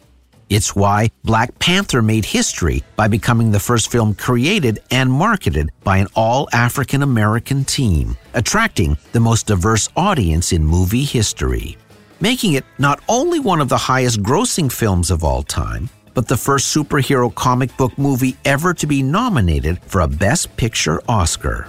It's 0.49 0.75
why 0.75 1.11
Black 1.23 1.59
Panther 1.59 2.01
made 2.01 2.25
history 2.25 2.83
by 2.95 3.07
becoming 3.07 3.51
the 3.51 3.59
first 3.59 3.91
film 3.91 4.15
created 4.15 4.79
and 4.89 5.11
marketed 5.11 5.69
by 5.83 5.97
an 5.97 6.07
all 6.15 6.49
African 6.53 7.03
American 7.03 7.65
team, 7.65 8.17
attracting 8.33 8.97
the 9.11 9.19
most 9.19 9.45
diverse 9.45 9.89
audience 9.95 10.51
in 10.51 10.65
movie 10.65 11.03
history, 11.03 11.77
making 12.19 12.53
it 12.53 12.65
not 12.77 12.99
only 13.07 13.39
one 13.39 13.61
of 13.61 13.69
the 13.69 13.77
highest 13.77 14.21
grossing 14.21 14.71
films 14.71 15.11
of 15.11 15.23
all 15.23 15.43
time, 15.43 15.89
but 16.13 16.27
the 16.27 16.37
first 16.37 16.75
superhero 16.75 17.33
comic 17.33 17.75
book 17.77 17.97
movie 17.97 18.35
ever 18.45 18.73
to 18.73 18.87
be 18.87 19.01
nominated 19.01 19.79
for 19.83 20.01
a 20.01 20.07
Best 20.07 20.55
Picture 20.57 21.01
Oscar. 21.07 21.67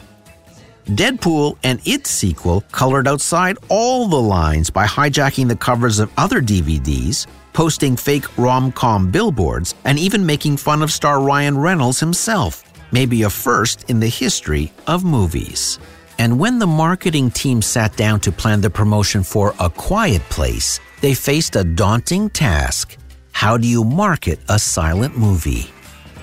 Deadpool 0.86 1.56
and 1.62 1.80
its 1.86 2.10
sequel 2.10 2.62
colored 2.72 3.06
outside 3.06 3.56
all 3.68 4.08
the 4.08 4.20
lines 4.20 4.70
by 4.70 4.86
hijacking 4.86 5.46
the 5.46 5.54
covers 5.54 6.00
of 6.00 6.10
other 6.16 6.40
DVDs, 6.40 7.26
posting 7.52 7.96
fake 7.96 8.36
rom 8.36 8.72
com 8.72 9.10
billboards, 9.10 9.74
and 9.84 9.98
even 9.98 10.26
making 10.26 10.56
fun 10.56 10.82
of 10.82 10.90
star 10.90 11.20
Ryan 11.20 11.56
Reynolds 11.56 12.00
himself, 12.00 12.64
maybe 12.90 13.22
a 13.22 13.30
first 13.30 13.88
in 13.88 14.00
the 14.00 14.08
history 14.08 14.72
of 14.88 15.04
movies. 15.04 15.78
And 16.20 16.38
when 16.38 16.58
the 16.58 16.66
marketing 16.66 17.30
team 17.30 17.62
sat 17.62 17.96
down 17.96 18.20
to 18.20 18.30
plan 18.30 18.60
the 18.60 18.68
promotion 18.68 19.22
for 19.22 19.54
A 19.58 19.70
Quiet 19.70 20.20
Place, 20.28 20.78
they 21.00 21.14
faced 21.14 21.56
a 21.56 21.64
daunting 21.64 22.28
task. 22.28 22.98
How 23.32 23.56
do 23.56 23.66
you 23.66 23.84
market 23.84 24.38
a 24.50 24.58
silent 24.58 25.16
movie? 25.16 25.72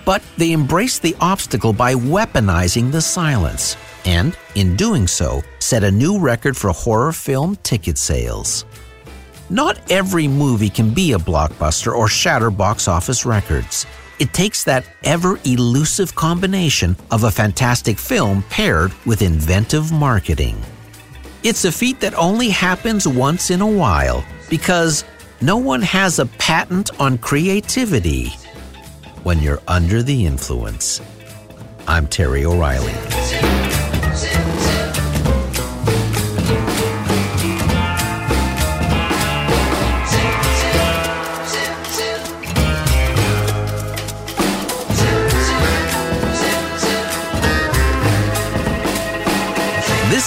But 0.05 0.21
they 0.37 0.51
embraced 0.51 1.01
the 1.01 1.15
obstacle 1.19 1.73
by 1.73 1.95
weaponizing 1.95 2.91
the 2.91 3.01
silence, 3.01 3.75
and, 4.05 4.37
in 4.53 4.75
doing 4.75 5.07
so, 5.07 5.41
set 5.57 5.83
a 5.83 5.89
new 5.89 6.19
record 6.19 6.55
for 6.55 6.69
horror 6.69 7.11
film 7.11 7.55
ticket 7.63 7.97
sales. 7.97 8.65
Not 9.49 9.79
every 9.89 10.27
movie 10.27 10.69
can 10.69 10.93
be 10.93 11.13
a 11.13 11.17
blockbuster 11.17 11.91
or 11.91 12.07
shatter 12.07 12.51
box 12.51 12.87
office 12.87 13.25
records. 13.25 13.87
It 14.19 14.33
takes 14.33 14.63
that 14.63 14.83
ever 15.03 15.39
elusive 15.45 16.15
combination 16.15 16.97
of 17.11 17.23
a 17.23 17.31
fantastic 17.31 17.99
film 17.99 18.43
paired 18.49 18.91
with 19.05 19.21
inventive 19.21 19.91
marketing. 19.91 20.59
It's 21.43 21.65
a 21.65 21.71
feat 21.71 21.99
that 21.99 22.15
only 22.15 22.49
happens 22.49 23.07
once 23.07 23.51
in 23.51 23.61
a 23.61 23.67
while 23.67 24.25
because 24.49 25.03
no 25.39 25.57
one 25.57 25.83
has 25.83 26.17
a 26.17 26.25
patent 26.25 26.99
on 26.99 27.19
creativity 27.19 28.29
when 29.21 29.39
you're 29.39 29.61
under 29.67 30.01
the 30.01 30.25
influence. 30.25 30.99
I'm 31.87 32.07
Terry 32.07 32.43
O'Reilly. 32.43 32.93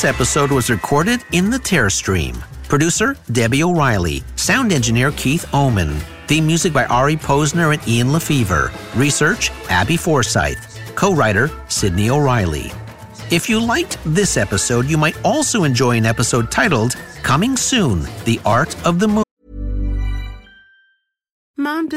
This 0.01 0.15
episode 0.15 0.51
was 0.51 0.71
recorded 0.71 1.23
in 1.33 1.51
the 1.51 1.59
Tear 1.59 1.91
Stream. 1.91 2.35
Producer 2.71 3.19
Debbie 3.33 3.63
O'Reilly. 3.63 4.23
Sound 4.35 4.73
engineer 4.73 5.11
Keith 5.13 5.45
Oman. 5.53 5.91
Theme 6.27 6.47
music 6.47 6.73
by 6.73 6.87
Ari 6.87 7.17
Posner 7.17 7.75
and 7.75 7.87
Ian 7.87 8.07
LeFeuvre. 8.07 8.73
Research 8.99 9.51
Abby 9.69 9.99
Forsyth. 9.99 10.81
Co 10.95 11.15
writer 11.15 11.51
Sydney 11.69 12.09
O'Reilly. 12.09 12.73
If 13.31 13.51
you 13.51 13.63
liked 13.63 13.99
this 14.07 14.39
episode, 14.39 14.87
you 14.87 14.97
might 14.97 15.23
also 15.23 15.65
enjoy 15.65 15.99
an 15.99 16.07
episode 16.07 16.51
titled 16.51 16.97
Coming 17.23 17.55
Soon 17.59 18.09
The 18.25 18.41
Art 18.47 18.75
of 18.87 19.01
the 19.01 19.09
Movie. 19.09 19.30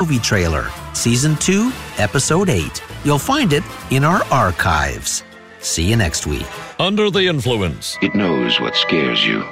Movie 0.00 0.18
trailer, 0.18 0.70
Season 0.94 1.36
2, 1.36 1.70
Episode 1.98 2.48
8. 2.48 2.82
You'll 3.04 3.18
find 3.18 3.52
it 3.52 3.62
in 3.90 4.02
our 4.02 4.24
archives. 4.30 5.22
See 5.60 5.82
you 5.82 5.96
next 5.96 6.26
week. 6.26 6.46
Under 6.80 7.10
the 7.10 7.26
influence. 7.26 7.98
It 8.00 8.14
knows 8.14 8.58
what 8.60 8.74
scares 8.74 9.26
you. 9.26 9.42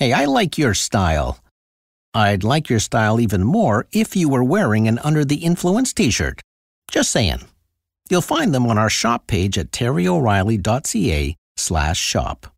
Hey, 0.00 0.12
I 0.12 0.24
like 0.24 0.58
your 0.58 0.74
style. 0.74 1.38
I'd 2.14 2.42
like 2.42 2.68
your 2.68 2.80
style 2.80 3.20
even 3.20 3.44
more 3.44 3.86
if 3.92 4.16
you 4.16 4.28
were 4.28 4.42
wearing 4.42 4.88
an 4.88 4.98
Under 5.04 5.24
the 5.24 5.36
Influence 5.36 5.92
t 5.92 6.10
shirt. 6.10 6.40
Just 6.90 7.12
saying. 7.12 7.42
You'll 8.10 8.22
find 8.22 8.52
them 8.52 8.66
on 8.66 8.76
our 8.76 8.90
shop 8.90 9.28
page 9.28 9.56
at 9.56 9.70
terryoreilly.ca 9.70 11.36
slash 11.56 12.00
shop. 12.00 12.48